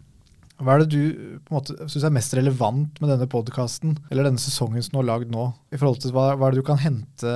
Hva 0.62 0.76
er 0.76 0.84
det 0.84 0.92
du 0.94 1.38
på 1.42 1.52
en 1.52 1.58
måte 1.58 1.76
syns 1.90 2.06
er 2.06 2.14
mest 2.14 2.34
relevant 2.38 3.00
med 3.02 3.10
denne 3.10 3.28
podkasten, 3.30 3.96
eller 4.12 4.28
denne 4.28 4.42
sesongen 4.42 4.84
som 4.84 4.94
du 4.94 5.00
har 5.00 5.08
lagd 5.08 5.32
nå? 5.32 5.48
I 5.74 5.78
forhold 5.80 6.02
til 6.04 6.14
hva, 6.14 6.32
hva 6.38 6.48
er 6.48 6.54
det 6.54 6.62
du 6.62 6.68
kan 6.68 6.78
hente, 6.78 7.32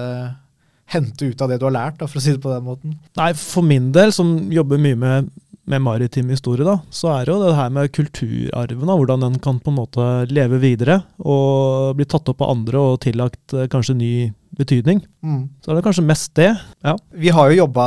hente 0.94 1.32
ut 1.32 1.42
av 1.42 1.50
det 1.50 1.58
du 1.58 1.66
har 1.66 1.74
lært, 1.74 1.98
da, 1.98 2.06
for 2.10 2.20
å 2.20 2.22
si 2.22 2.36
det 2.36 2.42
på 2.44 2.52
den 2.52 2.66
måten? 2.68 2.94
Nei, 3.18 3.32
for 3.40 3.66
min 3.66 3.90
del, 3.96 4.14
som 4.14 4.36
jobber 4.54 4.78
mye 4.82 5.00
med, 5.00 5.32
med 5.66 5.82
maritim 5.82 6.30
historie, 6.30 6.64
da, 6.66 6.78
så 6.94 7.10
er 7.16 7.26
det 7.26 7.34
jo 7.34 7.42
det 7.42 7.56
her 7.58 7.70
med 7.74 7.92
kulturarven, 7.94 8.86
da, 8.86 8.96
hvordan 8.96 9.24
den 9.26 9.38
kan 9.42 9.58
på 9.62 9.72
en 9.72 9.78
måte 9.80 10.08
leve 10.30 10.60
videre 10.62 11.00
og 11.18 11.96
bli 11.98 12.06
tatt 12.08 12.28
opp 12.30 12.44
av 12.44 12.52
andre 12.54 12.82
og 12.92 13.00
tillagt 13.02 13.54
eh, 13.56 13.66
kanskje 13.72 13.96
ny 13.98 14.12
betydning. 14.56 15.02
Mm. 15.26 15.42
Så 15.60 15.70
er 15.70 15.76
det 15.76 15.84
kanskje 15.84 16.06
mest 16.06 16.32
det. 16.38 16.48
Ja. 16.86 16.94
Vi 17.12 17.32
har 17.34 17.50
jo 17.50 17.58
jobba 17.58 17.86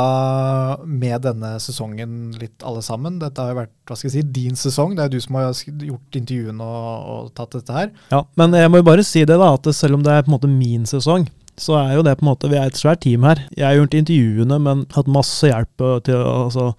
med 0.86 1.24
denne 1.24 1.56
sesongen 1.62 2.30
litt 2.38 2.62
alle 2.66 2.82
sammen. 2.84 3.18
Dette 3.22 3.42
har 3.42 3.54
jo 3.54 3.60
vært 3.62 3.74
hva 3.88 3.96
skal 3.98 4.10
jeg 4.10 4.14
si, 4.20 4.24
din 4.36 4.58
sesong. 4.58 4.94
Det 4.94 5.02
er 5.02 5.10
jo 5.10 5.18
du 5.18 5.24
som 5.24 5.40
har 5.40 5.50
gjort 5.88 6.20
intervjuene 6.20 6.70
og, 6.70 7.10
og 7.14 7.34
tatt 7.34 7.58
dette 7.58 7.74
her. 7.74 7.92
ja. 8.12 8.22
Men 8.38 8.54
jeg 8.54 8.70
må 8.70 8.84
jo 8.84 8.90
bare 8.92 9.06
si 9.06 9.24
det, 9.24 9.40
da, 9.40 9.52
at 9.56 9.66
selv 9.74 9.98
om 9.98 10.06
det 10.06 10.14
er 10.14 10.26
på 10.26 10.30
en 10.30 10.36
måte 10.36 10.52
min 10.52 10.86
sesong, 10.86 11.26
så 11.60 11.76
er 11.80 11.94
jo 11.98 12.04
det 12.06 12.16
på 12.16 12.24
en 12.24 12.30
måte, 12.30 12.48
Vi 12.48 12.56
er 12.56 12.70
et 12.70 12.78
svært 12.78 13.02
team 13.04 13.26
her. 13.26 13.42
Jeg 13.56 13.66
har 13.66 13.76
gjort 13.76 13.96
intervjuene, 13.98 14.58
men 14.62 14.84
hatt 14.94 15.10
masse 15.10 15.50
hjelp 15.50 15.84
til 16.06 16.16
å 16.16 16.36
altså, 16.46 16.70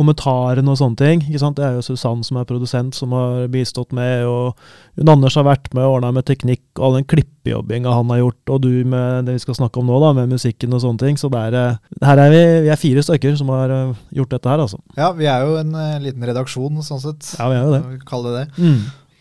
kommentarene 0.00 0.72
og 0.72 0.78
sånne 0.80 0.96
ting. 0.98 1.22
ikke 1.28 1.42
sant? 1.42 1.58
Det 1.60 1.66
er 1.68 1.76
jo 1.76 1.84
Susann 1.84 2.24
som 2.26 2.40
er 2.40 2.48
produsent, 2.48 2.96
som 2.96 3.12
har 3.16 3.46
bistått 3.52 3.92
med, 3.96 4.24
og 4.24 4.56
Jon 4.98 5.12
Anders 5.12 5.36
har 5.38 5.46
vært 5.46 5.68
med 5.76 5.84
og 5.84 5.98
ordna 5.98 6.10
med 6.16 6.26
teknikk, 6.28 6.62
og 6.78 6.86
all 6.88 6.96
den 6.98 7.08
klippejobbinga 7.12 7.92
han 7.94 8.10
har 8.14 8.22
gjort, 8.22 8.54
og 8.56 8.62
du 8.64 8.70
med 8.88 9.28
det 9.28 9.36
vi 9.36 9.44
skal 9.44 9.58
snakke 9.60 9.82
om 9.82 9.90
nå, 9.90 9.98
da, 10.02 10.14
med 10.16 10.32
musikken 10.32 10.72
og 10.76 10.82
sånne 10.84 11.04
ting. 11.04 11.20
Så 11.20 11.28
det 11.32 11.42
er, 11.50 11.58
eh, 11.60 11.98
her 12.08 12.24
er 12.24 12.32
vi, 12.32 12.40
vi 12.66 12.72
er 12.72 12.80
fire 12.80 13.04
stykker 13.04 13.36
som 13.38 13.52
har 13.52 13.76
eh, 13.76 13.92
gjort 14.16 14.32
dette 14.34 14.50
her, 14.50 14.64
altså. 14.64 14.80
Ja, 14.96 15.12
vi 15.16 15.28
er 15.30 15.44
jo 15.46 15.60
en 15.60 15.76
uh, 15.76 16.00
liten 16.02 16.24
redaksjon, 16.26 16.80
sånn 16.86 17.04
sett. 17.04 17.34
Ja, 17.38 17.50
vi 17.52 17.60
er 17.60 17.68
jo 17.68 17.76
det. 17.76 17.84
Vi 17.92 18.02
kaller 18.08 18.40
det 18.40 18.48
det. 18.48 18.64
Mm. 18.64 18.80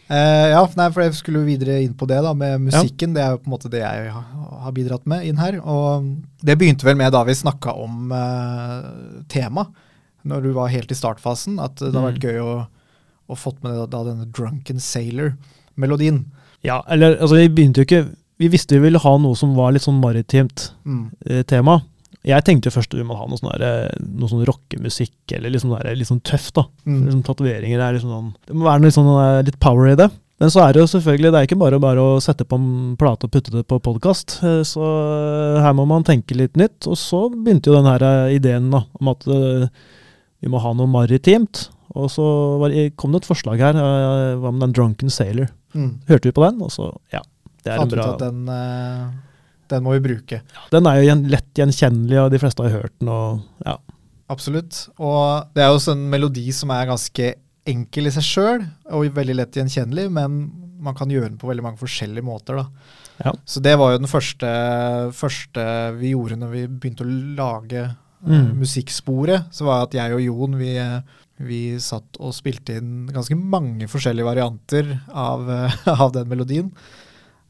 Uh, 0.10 0.48
ja, 0.56 0.62
nei, 0.80 0.88
for 0.90 1.04
jeg 1.06 1.14
skulle 1.20 1.44
jo 1.44 1.46
videre 1.46 1.76
inn 1.84 1.92
på 1.94 2.08
det 2.10 2.18
da, 2.26 2.32
med 2.34 2.64
musikken. 2.66 3.12
Det 3.14 3.22
er 3.22 3.36
jo 3.36 3.42
på 3.44 3.50
en 3.52 3.54
måte 3.54 3.70
det 3.70 3.84
jeg 3.84 4.08
ha- 4.16 4.56
har 4.64 4.74
bidratt 4.74 5.06
med 5.06 5.28
inn 5.30 5.38
her. 5.38 5.60
Og 5.62 6.08
det 6.42 6.56
begynte 6.58 6.88
vel 6.88 6.98
med 6.98 7.14
da 7.14 7.22
vi 7.28 7.36
snakka 7.38 7.76
om 7.78 8.10
uh, 8.10 8.88
tema, 9.30 9.68
når 10.26 10.44
du 10.44 10.52
var 10.54 10.68
helt 10.74 10.92
i 10.92 10.96
startfasen, 10.98 11.60
at 11.64 11.76
det 11.78 11.94
har 11.94 12.12
vært 12.12 12.20
Mm. 12.20 12.28
gøy 12.30 12.40
å, 12.44 12.68
å 13.30 13.36
fått 13.38 13.62
med 13.64 13.78
da 13.92 14.04
denne 14.04 14.26
Drunken 14.32 14.80
Sailor-melodien. 14.80 16.26
Ja, 16.66 16.82
eller 16.90 17.16
altså, 17.22 17.36
vi 17.40 17.48
begynte 17.50 17.82
jo 17.84 17.88
ikke 17.88 18.08
Vi 18.40 18.48
visste 18.48 18.76
vi 18.78 18.80
ville 18.86 19.00
ha 19.04 19.18
noe 19.20 19.36
som 19.36 19.52
var 19.58 19.74
litt 19.76 19.84
sånn 19.84 20.00
maritimt 20.00 20.70
Mm. 20.88 21.12
eh, 21.28 21.44
tema. 21.44 21.82
Jeg 22.24 22.44
tenkte 22.46 22.68
jo 22.70 22.72
først 22.80 22.94
vi 22.96 23.04
må 23.04 23.16
ha 23.18 23.26
noe 23.28 23.36
sånn, 23.38 23.52
der, 23.60 23.90
eh, 23.90 23.98
noe 24.16 24.30
sånn 24.30 24.46
rockemusikk, 24.48 25.12
eller 25.34 25.50
liksom 25.50 25.72
der, 25.78 25.94
litt 25.96 26.08
sånn 26.08 26.22
tøft, 26.24 26.54
da. 26.56 26.64
Mm. 26.88 27.04
Liksom 27.06 27.24
Tatoveringer 27.26 27.80
er 27.80 27.94
liksom 27.98 28.10
sånn 28.10 28.34
Det 28.48 28.56
må 28.56 28.64
være 28.64 28.82
litt, 28.84 28.94
sånn, 28.94 29.40
eh, 29.40 29.44
litt 29.44 29.60
power 29.60 29.88
i 29.92 29.96
det. 29.96 30.10
Men 30.40 30.50
så 30.50 30.62
er 30.64 30.72
det 30.72 30.80
jo 30.80 30.88
selvfølgelig 30.88 31.32
Det 31.34 31.36
er 31.36 31.48
ikke 31.48 31.60
bare, 31.60 31.80
bare 31.82 31.98
å 32.00 32.22
sette 32.22 32.46
på 32.48 32.56
en 32.56 32.96
plate 32.96 33.26
og 33.26 33.32
putte 33.32 33.52
det 33.52 33.68
på 33.68 33.80
podkast. 33.82 34.40
Så 34.64 34.80
eh, 34.80 35.62
her 35.62 35.74
må 35.74 35.86
man 35.86 36.04
tenke 36.06 36.32
litt 36.34 36.54
nytt. 36.56 36.88
Og 36.88 36.96
så 36.96 37.28
begynte 37.30 37.68
jo 37.68 37.76
den 37.76 37.92
her 37.92 38.30
ideen 38.32 38.72
da, 38.72 38.86
om 39.02 39.08
at 39.10 39.26
vi 40.42 40.50
må 40.52 40.60
ha 40.64 40.74
noe 40.74 40.88
maritimt. 40.88 41.70
Og 41.98 42.10
så 42.14 42.24
var, 42.62 42.70
det- 42.70 42.96
kom 42.98 43.12
det 43.12 43.24
et 43.24 43.30
forslag 43.30 43.60
her. 43.60 43.76
eh, 43.76 44.36
Hva 44.38 44.52
med 44.54 44.62
den 44.62 44.74
Drunken 44.74 45.10
Sailor? 45.10 45.50
Mm. 45.74 46.00
Hørte 46.08 46.30
vi 46.30 46.32
på 46.32 46.46
den, 46.46 46.62
og 46.62 46.70
så 46.72 46.96
Ja. 47.14 47.22
Det 47.64 47.74
er 47.74 47.76
en 47.76 47.90
Fant 47.90 47.94
ut 47.94 48.00
at 48.00 48.20
den, 48.20 48.48
eh, 48.50 49.10
den 49.68 49.84
må 49.84 49.92
vi 50.00 50.08
bruke. 50.08 50.42
Den 50.72 50.86
er 50.88 51.02
jo 51.02 51.16
lett 51.28 51.54
gjenkjennelig, 51.54 52.18
og 52.26 52.32
de 52.32 52.40
fleste 52.40 52.64
har 52.64 52.70
hørt 52.82 52.94
den. 53.00 53.10
og 53.10 53.42
ja. 53.66 53.78
Absolutt. 54.30 54.88
Og 55.00 55.48
det 55.56 55.64
er 55.64 55.74
jo 55.74 55.92
en 55.92 56.10
melodi 56.10 56.52
som 56.54 56.70
er 56.72 56.86
ganske 56.86 57.34
enkel 57.68 58.08
i 58.08 58.12
seg 58.12 58.24
sjøl, 58.24 58.68
og 58.92 59.10
veldig 59.14 59.36
lett 59.36 59.52
gjenkjennelig, 59.58 60.10
men 60.12 60.52
man 60.80 60.96
kan 60.96 61.10
gjøre 61.10 61.30
den 61.30 61.38
på 61.38 61.50
veldig 61.50 61.64
mange 61.64 61.78
forskjellige 61.82 62.24
måter. 62.24 62.56
da. 62.56 62.66
Ja. 63.26 63.34
Så 63.46 63.62
det 63.62 63.78
var 63.78 63.92
jo 63.92 63.98
den 63.98 64.08
første, 64.08 64.48
første 65.14 65.98
vi 66.00 66.14
gjorde 66.14 66.38
når 66.40 66.52
vi 66.54 66.68
begynte 66.68 67.04
å 67.04 67.36
lage 67.36 67.82
eh, 67.84 67.94
Mm. 68.26 68.60
musikksporet. 68.60 69.48
Så 69.56 69.68
var 69.68 69.86
at 69.86 69.96
jeg 69.96 70.16
og 70.16 70.24
Jon 70.24 70.58
vi, 70.60 70.74
eh, 70.78 71.02
vi 71.40 71.62
satt 71.80 72.20
og 72.20 72.34
spilte 72.36 72.76
inn 72.80 73.08
ganske 73.14 73.38
mange 73.38 73.88
forskjellige 73.88 74.28
varianter 74.28 74.98
av, 75.08 75.50
eh, 75.50 75.78
av 76.04 76.12
den 76.16 76.28
melodien. 76.32 76.74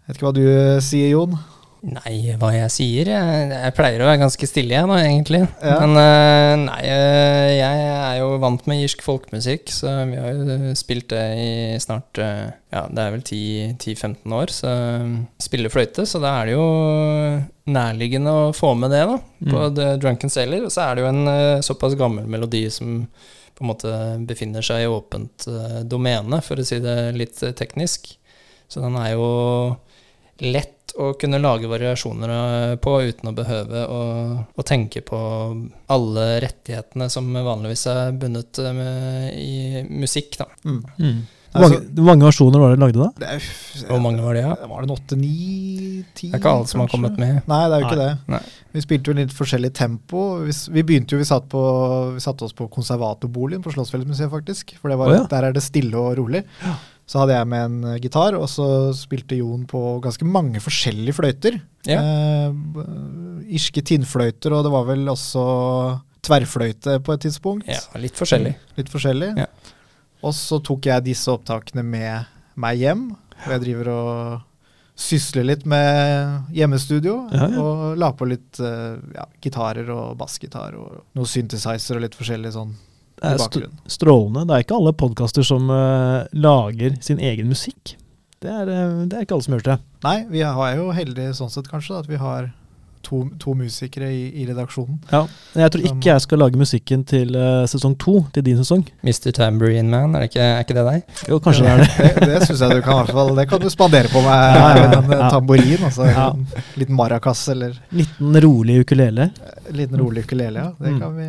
Vet 0.05 0.17
ikke 0.17 0.29
hva 0.29 0.35
du 0.37 0.45
eh, 0.45 0.81
sier, 0.83 1.15
Jon? 1.15 1.37
Nei, 1.79 2.33
hva 2.35 2.49
jeg 2.51 2.71
sier? 2.73 3.07
Jeg, 3.13 3.43
jeg 3.53 3.73
pleier 3.77 4.01
å 4.03 4.07
være 4.09 4.19
ganske 4.19 4.47
stille, 4.49 4.75
jeg 4.75 4.87
da, 4.89 4.97
egentlig. 4.99 5.39
Ja. 5.63 5.77
Men 5.79 5.99
eh, 6.01 6.53
nei, 6.65 6.79
eh, 6.91 7.51
jeg 7.55 7.85
er 7.93 8.17
jo 8.19 8.33
vant 8.43 8.65
med 8.67 8.81
irsk 8.83 9.03
folkemusikk, 9.05 9.71
så 9.71 9.93
vi 10.09 10.17
har 10.19 10.35
jo 10.35 10.73
spilt 10.75 11.07
det 11.13 11.23
i 11.39 11.53
snart 11.79 12.19
eh, 12.19 12.49
Ja, 12.75 12.83
det 12.91 13.05
er 13.05 13.13
vel 13.15 13.23
10-15 13.23 14.35
år, 14.35 14.51
så 14.51 14.73
spiller 15.39 15.71
fløyte, 15.71 16.03
så 16.09 16.19
da 16.19 16.33
er 16.41 16.49
det 16.49 16.57
jo 16.57 16.67
nærliggende 17.71 18.33
å 18.35 18.49
få 18.55 18.73
med 18.75 18.91
det, 18.95 19.05
da. 19.07 19.19
På 19.47 19.65
Mm. 19.69 19.75
The 19.77 19.89
Drunken 20.01 20.31
Sailor. 20.33 20.65
Og 20.67 20.73
så 20.75 20.83
er 20.83 20.97
det 20.97 21.05
jo 21.05 21.11
en 21.13 21.63
såpass 21.63 21.95
gammel 21.99 22.27
melodi 22.27 22.65
som 22.73 23.05
på 23.55 23.63
en 23.63 23.69
måte 23.71 23.93
befinner 24.27 24.63
seg 24.65 24.83
i 24.83 24.89
åpent 24.91 25.47
domene, 25.87 26.41
for 26.43 26.59
å 26.59 26.65
si 26.67 26.79
det 26.83 27.13
litt 27.15 27.39
teknisk. 27.59 28.11
Så 28.71 28.83
den 28.83 28.97
er 28.99 29.13
jo 29.15 29.29
lett 30.43 30.78
å 30.97 31.13
kunne 31.19 31.41
lage 31.41 31.69
variasjoner 31.69 32.35
eh, 32.35 32.75
på 32.81 32.95
uten 33.09 33.31
å 33.31 33.35
behøve 33.37 33.83
å, 33.85 34.03
å 34.49 34.67
tenke 34.67 35.03
på 35.05 35.19
alle 35.93 36.29
rettighetene 36.43 37.09
som 37.11 37.27
vanligvis 37.33 37.85
er 37.91 38.15
bundet 38.19 38.61
eh, 38.63 39.27
i 39.35 39.83
musikk. 39.89 40.39
Da. 40.39 40.49
Mm. 40.65 40.81
Mm. 40.97 41.19
Hvor 41.49 41.63
mange, 41.65 41.77
altså, 41.79 42.03
mange 42.05 42.25
versjoner 42.27 42.61
var 42.61 42.73
det 42.73 42.81
lagde 42.83 42.99
da? 42.99 43.07
Det 43.17 43.29
er, 43.33 43.45
Hvor 43.87 44.01
mange 44.03 44.21
var 44.21 44.37
det, 44.37 44.43
ja? 44.43 44.51
Var 44.69 44.83
det 44.83 44.85
en 44.85 44.93
åtte, 44.93 45.17
ni, 45.17 45.31
ti? 46.13 46.27
Det 46.29 46.37
er 46.37 46.43
ikke 46.43 46.51
alle 46.59 46.69
som 46.69 46.83
har 46.83 46.91
kommet 46.91 47.17
med. 47.17 47.39
Nei, 47.49 47.61
det 47.65 47.77
er 47.77 47.81
jo 47.81 47.87
ikke 47.87 48.01
det. 48.03 48.11
Nei. 48.35 48.41
Vi 48.75 48.83
spilte 48.85 49.09
jo 49.09 49.15
litt 49.17 49.33
forskjellig 49.33 49.71
tempo. 49.79 50.25
Vi, 50.45 50.53
vi 50.75 50.83
begynte 50.85 51.17
jo, 51.17 51.23
vi 51.23 51.25
satt, 51.25 51.47
på, 51.49 51.63
vi 52.13 52.21
satt 52.21 52.45
oss 52.45 52.53
på 52.53 52.69
konservatorboligen 52.69 53.65
på 53.65 53.73
Slottsfjellsmuseet, 53.73 54.29
faktisk. 54.29 54.75
For 54.77 54.93
det 54.93 54.99
var, 55.01 55.09
oh, 55.09 55.17
ja. 55.23 55.25
der 55.31 55.49
er 55.49 55.57
det 55.57 55.65
stille 55.65 55.97
og 55.97 56.13
rolig. 56.21 56.43
Så 57.09 57.23
hadde 57.23 57.33
jeg 57.33 57.49
med 57.49 57.65
en 57.65 57.77
eh, 57.89 57.99
gitar, 58.03 58.37
og 58.37 58.45
så 58.51 58.67
spilte 58.97 59.39
Jon 59.39 59.65
på 59.69 59.81
ganske 60.03 60.27
mange 60.29 60.61
forskjellige 60.61 61.17
fløyter. 61.17 61.57
Ja. 61.89 62.03
Eh, 62.03 62.83
irske 63.57 63.81
tinnfløyter, 63.81 64.53
og 64.53 64.67
det 64.67 64.73
var 64.75 64.85
vel 64.91 65.09
også 65.09 65.45
tverrfløyte 66.25 66.99
på 67.05 67.15
et 67.15 67.23
tidspunkt. 67.25 67.69
Ja, 67.71 67.81
litt 68.01 68.19
forskjellig. 68.19 68.53
Litt 68.77 68.91
forskjellig. 68.93 69.31
Ja. 69.39 69.47
Og 70.21 70.35
så 70.35 70.59
tok 70.61 70.85
jeg 70.89 71.07
disse 71.07 71.31
opptakene 71.31 71.81
med 71.85 72.29
meg 72.59 72.83
hjem. 72.83 73.09
Og 73.39 73.53
jeg 73.55 73.63
driver 73.63 73.91
og 73.93 74.45
sysler 74.99 75.47
litt 75.47 75.63
med 75.69 76.51
hjemmestudio. 76.53 77.21
Ja, 77.31 77.47
ja. 77.47 77.63
Og 77.63 77.97
la 77.97 78.11
på 78.13 78.27
litt 78.29 78.59
eh, 78.61 78.99
ja, 79.15 79.25
gitarer 79.41 79.89
og 79.95 80.17
bassgitar 80.19 80.75
og 80.77 81.01
noe 81.17 81.29
synthesizer 81.29 81.97
og 81.97 82.05
litt 82.05 82.19
forskjellig 82.19 82.53
sånn 82.53 82.75
Det 83.19 83.33
er 83.35 83.41
st 83.43 83.65
strålende. 83.99 84.45
Det 84.47 84.55
er 84.55 84.65
ikke 84.65 84.77
alle 84.79 84.95
podkaster 84.95 85.45
som 85.45 85.67
uh, 85.71 86.27
lager 86.31 86.95
sin 87.03 87.19
egen 87.19 87.51
musikk. 87.51 87.95
Det 88.39 88.47
er, 88.47 88.69
eh, 88.71 89.01
det 89.11 89.17
er 89.17 89.25
ikke 89.25 89.35
alle 89.35 89.43
som 89.43 89.55
gjør 89.57 89.65
det. 89.65 89.77
Nei, 90.05 90.17
vi 90.31 90.43
er 90.47 90.77
jo 90.77 90.93
heldige 90.95 91.33
sånn 91.35 91.51
sett 91.51 91.67
kanskje, 91.67 91.97
at 91.99 92.07
vi 92.07 92.15
har 92.21 92.53
to, 93.03 93.19
to 93.39 93.53
musikere 93.57 94.09
i, 94.13 94.25
i 94.41 94.45
redaksjonen. 94.49 94.97
Ja. 95.11 95.21
Men 95.55 95.63
jeg 95.65 95.71
tror 95.73 95.85
ikke 95.89 96.09
jeg 96.11 96.21
skal 96.25 96.41
lage 96.43 96.59
musikken 96.59 97.03
til 97.07 97.35
uh, 97.35 97.63
sesong 97.69 97.95
to, 98.01 98.15
til 98.35 98.43
din 98.45 98.57
sesong. 98.59 98.83
Mr. 99.05 99.31
Tambourine 99.35 99.89
Man, 99.89 100.15
er, 100.15 100.25
det 100.25 100.29
ikke, 100.31 100.41
er 100.45 100.65
ikke 100.65 100.75
det 100.77 100.85
deg? 100.89 101.15
Jo, 101.31 101.39
kanskje 101.45 101.63
det 101.65 101.71
er 101.71 101.83
det. 101.83 101.89
Det, 102.19 102.27
det 102.33 102.41
syns 102.49 102.63
jeg 102.65 102.75
du 102.79 102.81
kan 102.85 102.93
i 102.93 102.99
hvert 103.03 103.15
fall 103.19 103.31
Det 103.39 103.47
kan 103.49 103.63
du 103.63 103.69
spandere 103.73 104.11
på 104.13 104.21
meg. 104.25 104.57
Ja, 104.59 104.67
ja, 104.75 104.83
ja. 104.83 104.99
En 105.03 105.13
eh, 105.15 105.25
tamburin, 105.33 105.83
altså. 105.89 106.05
Ja. 106.09 106.27
En 106.35 106.45
liten 106.83 106.95
maracas 106.99 107.45
eller 107.55 107.79
Liten 107.95 108.39
rolig 108.45 108.79
ukulele. 108.83 109.29
liten 109.71 109.99
rolig 110.01 110.23
ukulele. 110.27 110.59
Ja. 110.67 110.71
Det 110.79 110.89
Mm. 110.95 110.99
kan 111.01 111.15
vi 111.17 111.25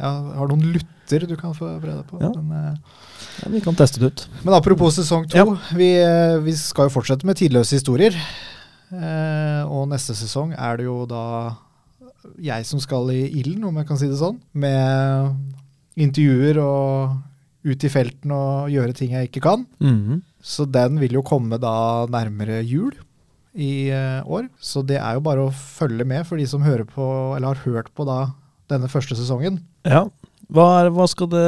ja, 0.00 0.10
Har 0.38 0.48
noen 0.48 0.66
lutter 0.72 1.26
du 1.28 1.36
kan 1.36 1.52
få 1.54 1.66
prøve 1.82 1.98
deg 2.00 2.06
på. 2.10 2.20
Ja. 2.22 2.32
Men, 2.40 2.74
eh, 2.74 3.00
Ja, 3.42 3.48
vi 3.50 3.60
kan 3.60 3.74
teste 3.74 3.98
det 3.98 4.06
ut. 4.12 4.20
Men 4.46 4.54
apropos 4.54 4.94
sesong 4.94 5.24
to. 5.28 5.36
Ja. 5.36 5.44
Vi, 5.74 5.88
eh, 6.00 6.36
vi 6.44 6.52
skal 6.56 6.86
jo 6.86 6.92
fortsette 6.94 7.26
med 7.26 7.36
tidløse 7.40 7.74
historier. 7.74 8.14
Eh, 8.94 9.62
og 9.66 9.88
neste 9.90 10.16
sesong 10.18 10.54
er 10.54 10.80
det 10.80 10.88
jo 10.88 11.02
da 11.08 11.24
jeg 12.40 12.64
som 12.66 12.80
skal 12.80 13.10
i 13.12 13.26
ilden, 13.40 13.66
om 13.68 13.78
jeg 13.80 13.88
kan 13.88 14.00
si 14.00 14.08
det 14.08 14.18
sånn. 14.20 14.38
Med 14.56 15.34
intervjuer 16.00 16.58
og 16.62 17.16
ut 17.64 17.84
i 17.86 17.90
felten 17.92 18.32
og 18.34 18.70
gjøre 18.72 18.96
ting 18.96 19.14
jeg 19.16 19.30
ikke 19.30 19.44
kan. 19.44 19.66
Mhm. 19.80 20.22
Så 20.44 20.66
den 20.68 20.98
vil 21.00 21.16
jo 21.16 21.24
komme 21.24 21.56
da 21.56 22.04
nærmere 22.12 22.60
jul 22.68 22.92
i 23.56 23.88
eh, 23.88 24.20
år. 24.26 24.50
Så 24.60 24.82
det 24.84 24.98
er 25.00 25.16
jo 25.16 25.24
bare 25.24 25.46
å 25.46 25.54
følge 25.54 26.04
med 26.04 26.26
for 26.28 26.36
de 26.36 26.44
som 26.46 26.64
hører 26.64 26.84
på, 26.84 27.06
eller 27.36 27.54
har 27.54 27.64
hørt 27.64 27.88
på 27.96 28.04
da 28.04 28.34
denne 28.68 28.90
første 28.92 29.16
sesongen. 29.16 29.62
Ja. 29.88 30.04
Hva 30.52 30.64
er, 30.82 30.90
hva, 30.92 31.06
det, 31.32 31.44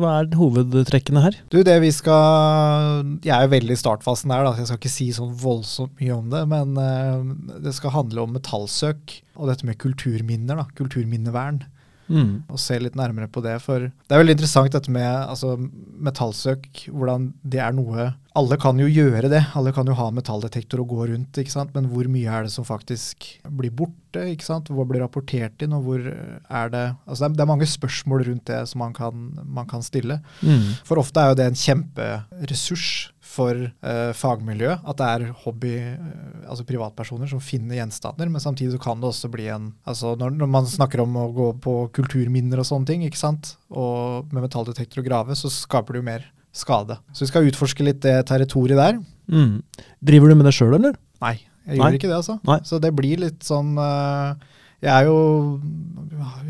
hva 0.00 0.12
er 0.18 0.30
hovedtrekkene 0.38 1.22
her? 1.22 1.36
Du, 1.52 1.60
det 1.66 1.76
vi 1.84 1.90
skal 1.94 3.16
Jeg 3.22 3.34
er 3.36 3.46
jo 3.46 3.52
veldig 3.54 3.76
i 3.76 3.80
startfasen 3.80 4.32
der, 4.32 4.46
da, 4.46 4.54
så 4.54 4.64
jeg 4.64 4.70
skal 4.70 4.80
ikke 4.80 4.92
si 4.92 5.08
sånn 5.16 5.34
voldsomt 5.38 6.00
mye 6.00 6.16
om 6.16 6.30
det. 6.32 6.42
Men 6.50 6.74
uh, 6.78 7.58
det 7.62 7.74
skal 7.76 7.94
handle 7.94 8.24
om 8.24 8.34
metallsøk 8.36 9.20
og 9.38 9.50
dette 9.50 9.68
med 9.68 9.78
kulturminner, 9.80 10.60
da. 10.60 10.66
Kulturminnevern. 10.76 11.62
Mm. 12.10 12.30
Og 12.50 12.58
se 12.58 12.76
litt 12.82 12.96
nærmere 12.98 13.30
på 13.30 13.42
det. 13.44 13.54
For 13.62 13.86
det 13.86 14.14
er 14.14 14.22
veldig 14.22 14.34
interessant 14.36 14.74
dette 14.74 14.92
med 14.92 15.06
altså, 15.06 15.54
metallsøk, 16.02 16.66
hvordan 16.90 17.30
det 17.42 17.62
er 17.62 17.76
noe 17.76 18.10
Alle 18.38 18.56
kan 18.62 18.78
jo 18.78 18.86
gjøre 18.90 19.30
det. 19.30 19.42
Alle 19.58 19.72
kan 19.74 19.88
jo 19.88 19.96
ha 19.98 20.08
metalldetektor 20.14 20.82
og 20.82 20.92
gå 20.94 21.06
rundt, 21.12 21.38
ikke 21.40 21.54
sant? 21.54 21.72
men 21.74 21.88
hvor 21.90 22.06
mye 22.10 22.30
er 22.30 22.46
det 22.46 22.54
som 22.54 22.66
faktisk 22.66 23.26
blir 23.58 23.74
borte? 23.74 24.26
ikke 24.34 24.46
sant? 24.46 24.70
Hvor 24.70 24.86
blir 24.90 25.02
rapportert 25.04 25.62
inn, 25.62 25.74
og 25.76 25.86
hvor 25.86 26.02
er 26.02 26.74
det 26.74 26.84
Altså 27.06 27.24
det 27.24 27.30
er, 27.30 27.36
det 27.38 27.44
er 27.44 27.52
mange 27.52 27.70
spørsmål 27.70 28.26
rundt 28.28 28.46
det 28.50 28.60
som 28.70 28.82
man 28.82 28.94
kan, 28.96 29.30
man 29.46 29.70
kan 29.70 29.82
stille. 29.86 30.20
Mm. 30.42 30.76
For 30.86 31.02
ofte 31.02 31.22
er 31.22 31.32
jo 31.32 31.40
det 31.40 31.50
en 31.50 31.58
kjemperessurs 31.58 33.09
for 33.30 33.54
uh, 33.54 34.10
fagmiljøet. 34.16 34.82
At 34.90 34.98
det 34.98 35.08
er 35.08 35.26
hobby, 35.44 35.74
uh, 35.94 36.48
altså 36.50 36.66
privatpersoner 36.66 37.30
som 37.30 37.42
finner 37.44 37.78
gjenstander. 37.78 38.30
Men 38.32 38.42
samtidig 38.42 38.74
så 38.74 38.82
kan 38.82 39.00
det 39.02 39.10
også 39.12 39.30
bli 39.32 39.46
en 39.54 39.70
altså 39.88 40.16
når, 40.18 40.34
når 40.40 40.50
man 40.50 40.68
snakker 40.70 41.04
om 41.04 41.16
å 41.20 41.28
gå 41.36 41.48
på 41.62 41.76
kulturminner 41.96 42.62
og 42.62 42.68
sånne 42.68 42.90
ting, 42.90 43.06
ikke 43.06 43.20
sant? 43.20 43.54
og 43.70 44.30
med 44.34 44.42
metalldetektor 44.42 45.02
og 45.02 45.06
grave, 45.06 45.36
så 45.38 45.50
skaper 45.52 45.94
det 45.94 46.00
jo 46.00 46.06
mer 46.08 46.24
skade. 46.52 46.96
Så 47.14 47.24
vi 47.24 47.30
skal 47.30 47.46
utforske 47.46 47.86
litt 47.86 48.00
det 48.02 48.16
territoriet 48.28 48.80
der. 48.80 48.98
Mm. 49.30 49.60
Driver 50.02 50.32
du 50.32 50.38
med 50.38 50.48
det 50.48 50.54
sjøl, 50.56 50.74
eller? 50.78 50.96
Nei, 51.22 51.36
jeg 51.68 51.76
Nei. 51.76 51.84
gjør 51.84 51.98
ikke 52.00 52.10
det, 52.10 52.16
altså. 52.18 52.38
Nei. 52.48 52.58
Så 52.66 52.80
det 52.82 52.90
blir 52.98 53.22
litt 53.22 53.46
sånn 53.46 53.76
eh, 53.78 54.48
Jeg 54.80 54.90
er 54.90 55.04
jo 55.10 55.60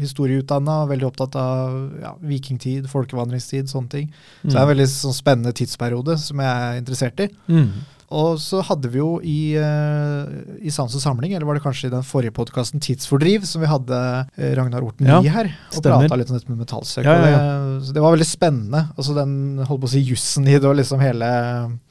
historieutdanna, 0.00 0.84
veldig 0.90 1.06
opptatt 1.10 1.36
av 1.38 1.78
ja, 2.02 2.12
vikingtid, 2.24 2.88
folkevandringstid, 2.90 3.70
sånne 3.70 3.92
ting. 3.92 4.10
Så 4.42 4.52
det 4.52 4.58
er 4.58 4.64
en 4.66 4.72
veldig 4.74 4.86
sånn 4.90 5.16
spennende 5.16 5.52
tidsperiode 5.56 6.16
som 6.20 6.42
jeg 6.42 6.66
er 6.68 6.78
interessert 6.80 7.22
i. 7.24 7.28
Mm. 7.50 7.66
Og 8.10 8.40
så 8.42 8.58
hadde 8.66 8.88
vi 8.90 8.98
jo 8.98 9.10
i, 9.22 9.54
eh, 9.54 10.30
i 10.66 10.72
Sans 10.74 10.90
og 10.98 11.02
Samling, 11.04 11.30
eller 11.36 11.46
var 11.46 11.54
det 11.54 11.62
kanskje 11.62 11.86
i 11.86 11.92
den 11.92 12.02
forrige 12.02 12.34
podkasten 12.34 12.82
Tidsfordriv, 12.82 13.44
som 13.46 13.62
vi 13.62 13.68
hadde 13.70 14.00
eh, 14.34 14.50
Ragnar 14.58 14.82
Orten 14.82 15.06
Ja, 15.06 15.20
Lie 15.22 15.30
her, 15.30 15.52
og 15.76 15.84
prata 15.86 16.18
litt 16.18 16.32
om 16.32 16.40
dette 16.40 16.50
med 16.50 16.58
metallsøk. 16.64 17.06
Ja, 17.06 17.14
ja, 17.20 17.28
ja. 17.30 17.38
Det, 17.76 17.84
så 17.86 17.94
det 17.94 18.02
var 18.02 18.16
veldig 18.16 18.26
spennende. 18.26 18.82
Altså 18.96 19.14
den 19.14 19.36
holdt 19.62 19.84
på 19.84 19.90
å 19.92 19.94
si 19.94 20.02
jussen 20.08 20.48
i 20.50 20.56
det, 20.58 20.66
og 20.66 20.74
liksom 20.80 21.02
hele, 21.04 21.30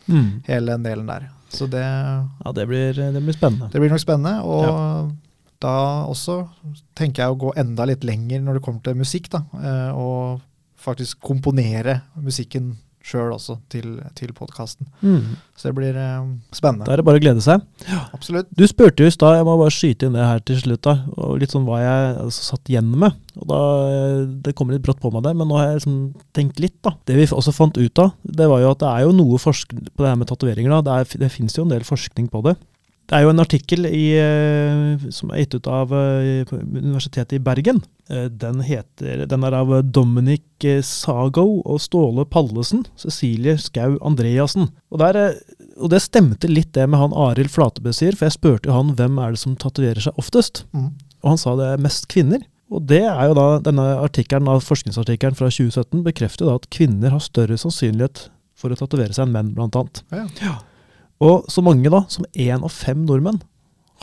Mm. 0.09 0.41
hele 0.49 0.73
den 0.75 0.83
delen 0.89 1.07
der. 1.07 1.29
Så 1.53 1.69
det, 1.71 1.85
Ja, 1.85 2.51
det 2.51 2.67
blir, 2.67 2.93
det 2.99 3.23
blir 3.23 3.33
spennende. 3.39 3.71
det 3.71 3.79
blir 3.79 3.89
nok 3.93 4.03
spennende. 4.03 4.41
Og 4.43 5.13
da 5.61 6.05
også 6.07 6.41
tenker 6.95 7.23
jeg 7.25 7.33
å 7.35 7.39
gå 7.39 7.53
enda 7.59 7.85
litt 7.89 8.03
lenger 8.07 8.41
når 8.45 8.59
det 8.59 8.65
kommer 8.67 8.83
til 8.85 8.95
musikk, 8.99 9.29
da. 9.33 9.43
eh, 9.59 9.89
Og 9.97 10.39
faktisk 10.79 11.19
komponere 11.19 12.01
musikken 12.15 12.77
sjøl 13.09 13.31
også 13.33 13.55
til, 13.71 13.95
til 14.13 14.31
podkasten. 14.35 14.85
Mm. 15.01 15.33
Så 15.57 15.69
det 15.69 15.75
blir 15.77 15.95
eh, 15.97 16.25
spennende. 16.53 16.85
Da 16.85 16.93
er 16.93 17.01
det 17.01 17.05
bare 17.07 17.17
å 17.17 17.23
glede 17.23 17.41
seg. 17.41 17.63
Ja, 17.87 18.03
Absolutt. 18.13 18.47
Du 18.53 18.65
spurte 18.69 19.01
jo 19.03 19.09
i 19.09 19.13
stad, 19.15 19.37
jeg 19.39 19.47
må 19.47 19.55
bare 19.57 19.73
skyte 19.73 20.05
inn 20.07 20.15
det 20.17 20.27
her 20.27 20.43
til 20.45 20.59
slutt, 20.61 20.83
da, 20.85 20.93
og 21.17 21.39
litt 21.41 21.55
sånn 21.55 21.65
hva 21.67 21.79
jeg 21.81 22.09
altså, 22.25 22.43
satt 22.51 22.69
igjen 22.71 22.91
med. 23.01 23.15
Og 23.39 23.47
da, 23.49 23.59
eh, 23.89 24.25
Det 24.45 24.53
kommer 24.55 24.75
litt 24.77 24.85
brått 24.85 25.01
på 25.01 25.11
meg 25.15 25.23
der, 25.25 25.33
men 25.39 25.47
nå 25.49 25.57
har 25.57 25.71
jeg 25.71 25.79
liksom 25.81 25.99
tenkt 26.37 26.59
litt. 26.59 26.77
da. 26.85 26.93
Det 27.07 27.15
vi 27.17 27.25
også 27.25 27.55
fant 27.55 27.79
ut 27.79 28.03
av, 28.03 28.13
det 28.23 28.47
var 28.51 28.61
jo 28.63 28.71
at 28.75 28.83
det 28.83 28.91
er 28.93 29.07
jo 29.07 29.15
noe 29.15 29.39
forskning 29.41 29.87
på 29.95 30.03
det 30.05 30.11
her 30.11 30.19
med 30.19 30.27
tatoveringer. 30.29 30.69
da. 30.77 30.81
Det, 30.85 30.99
er, 31.15 31.23
det 31.25 31.31
finnes 31.33 31.55
jo 31.57 31.65
en 31.65 31.73
del 31.73 31.87
forskning 31.87 32.29
på 32.29 32.43
det. 32.45 32.55
Det 33.09 33.17
er 33.17 33.23
jo 33.25 33.31
en 33.33 33.41
artikkel 33.41 33.87
i, 33.89 34.03
eh, 34.21 35.07
som 35.13 35.31
er 35.33 35.41
gitt 35.41 35.55
ut 35.57 35.69
av 35.71 35.93
eh, 35.97 36.45
Universitetet 36.53 37.39
i 37.39 37.41
Bergen. 37.41 37.81
Eh, 38.05 38.27
Den, 38.29 38.61
heter, 38.61 39.23
den 39.25 39.47
er 39.47 39.57
av 39.57 39.73
Dominic 39.89 40.67
Sago 40.85 41.63
og 41.65 41.81
Ståle 41.81 42.27
Pallesen. 42.29 42.85
Cecilie 43.01 43.57
Skau 43.57 43.97
Andreassen. 44.05 44.69
Og, 44.93 45.01
der, 45.01 45.39
og 45.81 45.89
det 45.89 46.03
stemte 46.05 46.51
litt 46.51 46.75
det 46.77 46.85
med 46.85 47.01
han 47.01 47.17
Arild 47.17 47.49
Flatebø 47.49 47.95
sier, 47.97 48.13
for 48.13 48.29
jeg 48.29 48.37
spurte 48.37 48.77
han 48.77 48.93
hvem 48.99 49.17
er 49.17 49.33
det 49.33 49.41
som 49.41 49.57
tatoverer 49.57 50.05
seg 50.05 50.21
oftest. 50.21 50.67
Mm. 50.77 50.93
Og 51.23 51.33
han 51.33 51.41
sa 51.41 51.57
det 51.57 51.73
er 51.73 51.85
mest 51.89 52.05
kvinner. 52.13 52.45
Og 52.69 52.85
det 52.85 53.01
er 53.09 53.25
jo 53.25 53.33
da, 53.33 53.49
denne 53.65 53.89
artikkelen, 54.05 54.49
forskningsartikkelen 54.61 55.37
fra 55.37 55.49
2017 55.49 56.05
bekrefter 56.05 56.45
da 56.45 56.59
at 56.59 56.69
kvinner 56.69 57.15
har 57.15 57.25
større 57.25 57.57
sannsynlighet 57.57 58.27
for 58.59 58.69
å 58.69 58.77
tatovere 58.77 59.15
seg 59.15 59.25
enn 59.25 59.33
menn, 59.33 59.55
blant 59.57 59.77
annet. 59.79 60.03
Ja. 60.13 60.27
Ja. 60.43 60.59
Og 61.23 61.49
så 61.51 61.63
mange 61.63 61.91
da, 61.91 62.03
som 62.11 62.27
én 62.33 62.63
av 62.63 62.71
fem 62.71 63.01
nordmenn, 63.07 63.41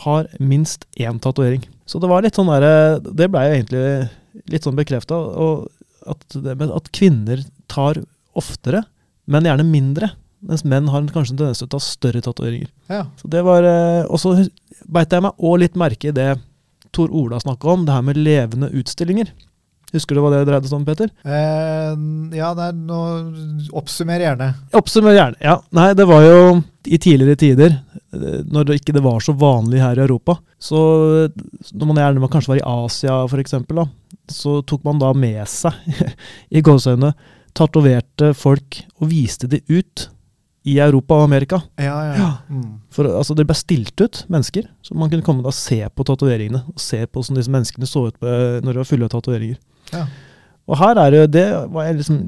har 0.03 0.27
minst 0.37 0.85
én 1.01 1.17
tatovering. 1.21 1.63
Så 1.89 2.01
det 2.01 2.09
var 2.11 2.21
litt 2.21 2.37
sånn 2.37 2.49
derre 2.51 2.99
Det 3.01 3.29
blei 3.31 3.47
jo 3.47 3.55
egentlig 3.55 4.49
litt 4.53 4.67
sånn 4.67 4.77
bekrefta. 4.77 5.17
At, 6.07 6.37
at 6.37 6.91
kvinner 6.95 7.41
tar 7.71 8.03
oftere, 8.37 8.83
men 9.27 9.47
gjerne 9.47 9.65
mindre, 9.67 10.11
mens 10.45 10.63
menn 10.67 10.91
har 10.93 11.07
kanskje 11.09 11.33
en 11.33 11.39
tendens 11.41 11.63
til 11.63 11.67
å 11.67 11.73
ta 11.73 11.81
større 11.81 12.21
tatoveringer. 12.23 12.69
Ja. 12.91 13.07
Så 13.17 13.29
det 13.33 13.41
var, 13.43 13.65
eh, 13.65 14.05
Og 14.05 14.21
så 14.21 14.35
beit 14.85 15.11
jeg 15.11 15.25
meg 15.25 15.41
òg 15.41 15.59
litt 15.63 15.75
merke 15.75 16.09
i 16.09 16.15
det 16.15 16.37
Tor 16.93 17.09
Ola 17.11 17.39
snakka 17.41 17.73
om, 17.73 17.85
det 17.85 17.93
her 17.93 18.05
med 18.05 18.17
levende 18.17 18.69
utstillinger. 18.71 19.33
Husker 19.95 20.17
du 20.17 20.21
hva 20.23 20.33
det 20.33 20.41
dreide 20.49 20.67
seg 20.67 20.81
om, 20.81 20.85
Peter? 20.87 21.11
Eh, 21.23 21.93
ja, 22.35 22.49
nei, 22.57 22.71
nå 22.75 22.97
oppsummer 23.79 24.19
gjerne. 24.19 24.49
Oppsummer 24.75 25.15
gjerne. 25.15 25.39
Ja, 25.39 25.61
nei, 25.75 25.93
det 25.95 26.07
var 26.09 26.25
jo 26.25 26.41
i 26.83 26.99
tidligere 26.99 27.39
tider, 27.39 27.77
eh, 27.95 28.41
når 28.43 28.67
det 28.67 28.79
ikke 28.81 28.99
var 29.03 29.23
så 29.23 29.35
vanlig 29.37 29.79
her 29.79 29.99
i 29.99 30.03
Europa. 30.03 30.37
Så 30.59 30.81
eh, 31.23 31.39
når 31.71 31.91
man 31.93 32.01
gjerne 32.03 32.31
kanskje 32.33 32.53
var 32.53 32.59
i 32.59 32.67
Asia 32.67 33.21
for 33.31 33.43
eksempel, 33.43 33.79
da, 33.79 33.87
så 34.27 34.59
tok 34.67 34.83
man 34.87 34.99
da 34.99 35.13
med 35.15 35.39
seg, 35.47 35.79
i 36.57 36.63
gåseøynene, 36.65 37.13
tatoverte 37.57 38.33
folk 38.37 38.81
og 38.99 39.07
viste 39.09 39.47
de 39.49 39.63
ut 39.71 40.09
i 40.67 40.75
Europa 40.83 41.15
og 41.15 41.29
Amerika. 41.29 41.61
Ja, 41.79 41.95
ja. 42.09 42.17
Ja. 42.19 42.29
Mm. 42.51 42.83
For 42.91 43.07
altså, 43.07 43.33
Det 43.39 43.47
ble 43.47 43.55
stilt 43.55 44.03
ut 44.03 44.25
mennesker, 44.27 44.67
så 44.83 44.99
man 44.99 45.07
kunne 45.09 45.23
komme 45.23 45.47
og 45.47 45.55
se 45.55 45.79
på 45.87 46.05
tatoveringene. 46.11 46.65
Og 46.75 46.83
se 46.83 46.99
på 47.07 47.21
hvordan 47.21 47.39
disse 47.39 47.53
menneskene 47.55 47.87
så 47.87 48.09
ut 48.11 48.19
når 48.19 48.67
de 48.67 48.81
var 48.81 48.89
fulle 48.89 49.07
av 49.07 49.15
tatoveringer. 49.15 49.55
Ja. 49.93 50.05
Og 50.67 50.79
her 50.81 50.99
er 50.99 51.13
det 51.13 51.21
det 51.35 51.45
var 51.71 51.87
jeg 51.87 52.01
liksom, 52.01 52.19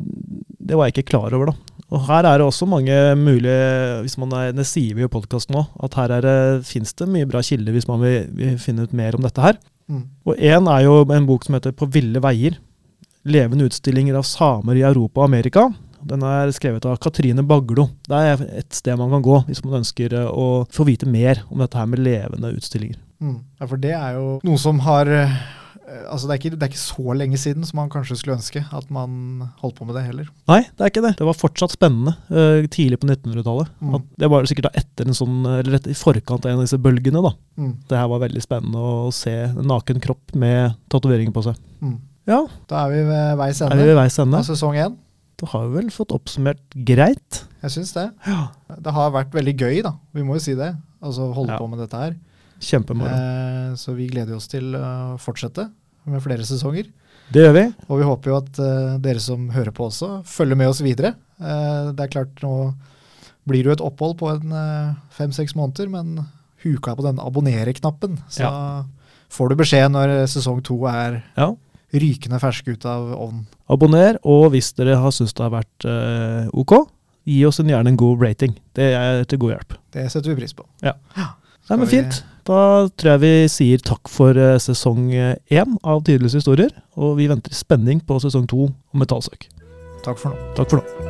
det 0.69 0.77
var 0.77 0.87
jeg 0.87 0.97
ikke 0.97 1.11
klar 1.11 1.35
over, 1.35 1.51
da. 1.51 1.75
Og 1.89 2.05
her 2.05 2.27
er 2.27 2.37
det 2.37 2.45
også 2.45 2.67
mange 2.69 2.95
mulige 3.17 4.01
hvis 4.03 4.17
man 4.21 4.33
er, 4.37 4.51
Det 4.53 4.65
sier 4.69 4.93
vi 4.93 5.01
jo 5.01 5.09
i 5.09 5.11
podkasten 5.11 5.57
nå, 5.57 5.65
at 5.81 5.97
her 5.97 6.13
er 6.19 6.25
det, 6.25 6.65
fins 6.69 6.93
det 6.93 7.09
mye 7.09 7.27
bra 7.29 7.41
kilder 7.41 7.73
hvis 7.73 7.89
man 7.89 8.03
vil, 8.03 8.29
vil 8.37 8.59
finne 8.61 8.85
ut 8.85 8.93
mer 8.93 9.17
om 9.17 9.25
dette 9.25 9.41
her. 9.41 9.57
Mm. 9.89 10.05
Og 10.29 10.37
én 10.37 10.69
er 10.69 10.85
jo 10.85 11.01
en 11.01 11.25
bok 11.25 11.45
som 11.45 11.57
heter 11.57 11.73
På 11.73 11.89
ville 11.89 12.21
veier. 12.21 12.59
Levende 13.25 13.65
utstillinger 13.65 14.19
av 14.19 14.27
samer 14.27 14.77
i 14.77 14.85
Europa 14.85 15.23
og 15.23 15.31
Amerika. 15.31 15.65
Den 16.05 16.23
er 16.23 16.53
skrevet 16.55 16.85
av 16.87 16.99
Katrine 17.01 17.43
Baglo. 17.43 17.89
Det 18.07 18.15
er 18.15 18.43
et 18.61 18.75
sted 18.75 18.95
man 18.99 19.11
kan 19.17 19.25
gå 19.25 19.41
hvis 19.49 19.63
man 19.65 19.81
ønsker 19.81 20.13
eh, 20.15 20.29
å 20.29 20.63
få 20.71 20.85
vite 20.87 21.09
mer 21.09 21.41
om 21.49 21.59
dette 21.63 21.79
her 21.79 21.89
med 21.89 22.03
levende 22.05 22.53
utstillinger. 22.55 23.01
Mm. 23.19 23.39
Ja, 23.59 23.65
for 23.67 23.81
det 23.81 23.95
er 23.97 24.15
jo 24.15 24.37
noe 24.47 24.61
som 24.61 24.79
har 24.85 25.09
eh, 25.11 25.33
Altså, 26.09 26.27
det 26.27 26.33
er, 26.33 26.39
ikke, 26.39 26.51
det 26.57 26.63
er 26.65 26.71
ikke 26.71 26.81
så 26.81 27.13
lenge 27.17 27.37
siden 27.41 27.65
som 27.65 27.77
man 27.81 27.89
kanskje 27.93 28.17
skulle 28.19 28.35
ønske 28.37 28.61
at 28.73 28.89
man 28.93 29.49
holdt 29.61 29.75
på 29.79 29.85
med 29.87 29.95
det 29.97 30.03
heller. 30.05 30.27
Nei, 30.49 30.61
det 30.65 30.85
er 30.85 30.91
ikke 30.91 31.03
det. 31.05 31.11
Det 31.19 31.25
var 31.27 31.37
fortsatt 31.37 31.73
spennende 31.73 32.13
uh, 32.29 32.65
tidlig 32.71 32.99
på 33.01 33.07
1900-tallet. 33.09 33.71
Mm. 33.81 33.97
Det 34.21 34.29
var 34.33 34.45
sikkert 34.49 34.69
da 34.69 34.73
etter 34.81 35.09
en 35.09 35.17
sånn, 35.17 35.39
eller 35.45 35.75
rett 35.77 35.89
i 35.89 35.97
forkant 35.97 36.45
av 36.45 36.51
en 36.51 36.61
av 36.61 36.65
disse 36.67 36.79
bølgene. 36.81 37.21
da. 37.25 37.33
Mm. 37.57 37.73
Det 37.89 37.97
her 37.99 38.07
var 38.13 38.23
veldig 38.25 38.43
spennende 38.45 38.77
å 38.81 39.09
se 39.15 39.33
en 39.49 39.61
naken 39.69 40.01
kropp 40.03 40.35
med 40.39 40.77
tatoveringer 40.93 41.33
på 41.35 41.45
seg. 41.49 41.59
Mm. 41.81 41.97
Ja, 42.29 42.43
Da 42.69 42.83
er 42.85 42.91
vi 42.93 43.03
ved 43.09 43.37
veis 43.39 43.61
er 43.61 43.71
ende 43.73 43.81
vi 43.85 43.89
ved 43.89 43.97
veis 43.97 44.19
ende? 44.21 44.37
av 44.37 44.45
sesong 44.45 44.75
én. 44.77 44.97
Da 45.39 45.47
har 45.53 45.67
vi 45.69 45.77
vel 45.79 45.89
fått 45.95 46.11
oppsummert 46.13 46.59
greit. 46.85 47.43
Jeg 47.63 47.71
syns 47.77 47.93
det. 47.95 48.09
Ja. 48.27 48.49
Det 48.75 48.91
har 48.93 49.13
vært 49.15 49.31
veldig 49.33 49.53
gøy, 49.57 49.77
da. 49.85 49.93
Vi 50.13 50.21
må 50.27 50.35
jo 50.37 50.43
si 50.43 50.53
det. 50.59 50.73
Altså 51.01 51.29
holde 51.33 51.53
Ja. 51.55 51.57
på 51.61 51.69
med 51.71 51.79
dette 51.79 51.95
her. 51.97 52.17
Kjempemoro. 52.59 53.09
Eh, 53.09 53.75
så 53.79 53.95
vi 53.95 54.09
gleder 54.11 54.35
oss 54.35 54.49
til 54.51 54.75
å 54.75 55.17
fortsette 55.21 55.69
med 56.09 56.23
flere 56.23 56.45
sesonger. 56.47 56.89
Det 57.29 57.43
gjør 57.43 57.55
vi. 57.55 57.65
Og 57.87 58.01
vi 58.01 58.07
håper 58.07 58.31
jo 58.31 58.37
at 58.39 58.59
uh, 58.61 58.95
dere 59.01 59.21
som 59.21 59.49
hører 59.53 59.73
på 59.75 59.85
også, 59.89 60.23
følger 60.27 60.57
med 60.57 60.71
oss 60.71 60.81
videre. 60.81 61.13
Uh, 61.37 61.91
det 61.93 62.07
er 62.07 62.13
klart, 62.15 62.41
nå 62.41 62.73
blir 63.49 63.63
det 63.63 63.69
jo 63.69 63.75
et 63.77 63.85
opphold 63.85 64.17
på 64.19 64.27
en 64.29 64.51
eh, 64.53 64.97
fem-seks 65.15 65.55
måneder, 65.57 65.87
men 65.89 66.19
huka 66.61 66.91
på 66.93 67.01
den 67.01 67.17
abonnere-knappen, 67.23 68.19
så 68.29 68.51
får 69.33 69.49
du 69.49 69.55
beskjed 69.57 69.87
når 69.95 70.11
sesong 70.29 70.59
to 70.67 70.75
er 70.85 71.23
Ja. 71.39 71.47
rykende 71.89 72.37
fersk 72.43 72.67
ut 72.69 72.85
av 72.85 73.07
ovnen. 73.15 73.47
Abonner, 73.65 74.19
og 74.21 74.51
hvis 74.53 74.69
dere 74.77 74.99
har 75.01 75.15
syntes 75.15 75.33
det 75.33 75.47
har 75.47 75.55
vært 75.55 75.87
ok, 76.53 76.75
gi 77.25 77.39
oss 77.49 77.57
en, 77.63 77.71
gjerne 77.73 77.95
en 77.95 77.97
god 77.97 78.21
rating. 78.21 78.53
Det 78.77 78.91
er 78.93 79.23
til 79.25 79.41
god 79.41 79.55
hjelp. 79.55 79.79
Det 79.97 80.05
setter 80.13 80.35
vi 80.35 80.41
pris 80.43 80.53
på. 80.53 80.67
Nei, 81.69 81.77
men 81.77 81.89
Fint. 81.89 82.23
Da 82.49 82.87
tror 82.97 83.11
jeg 83.13 83.21
vi 83.21 83.33
sier 83.51 83.83
takk 83.85 84.09
for 84.09 84.33
eh, 84.33 84.57
sesong 84.61 85.11
én 85.13 85.77
av 85.85 86.01
Tidløse 86.07 86.41
historier, 86.41 86.73
og 86.97 87.19
vi 87.19 87.29
venter 87.29 87.53
i 87.53 87.59
spenning 87.59 88.01
på 88.01 88.17
sesong 88.23 88.49
to 88.49 88.65
om 88.71 89.05
metallsøk. 89.05 89.45
Takk 90.05 90.17
for 90.17 90.33
nå. 90.33 90.51
Takk 90.57 90.73
for 90.73 90.81
nå. 90.81 91.08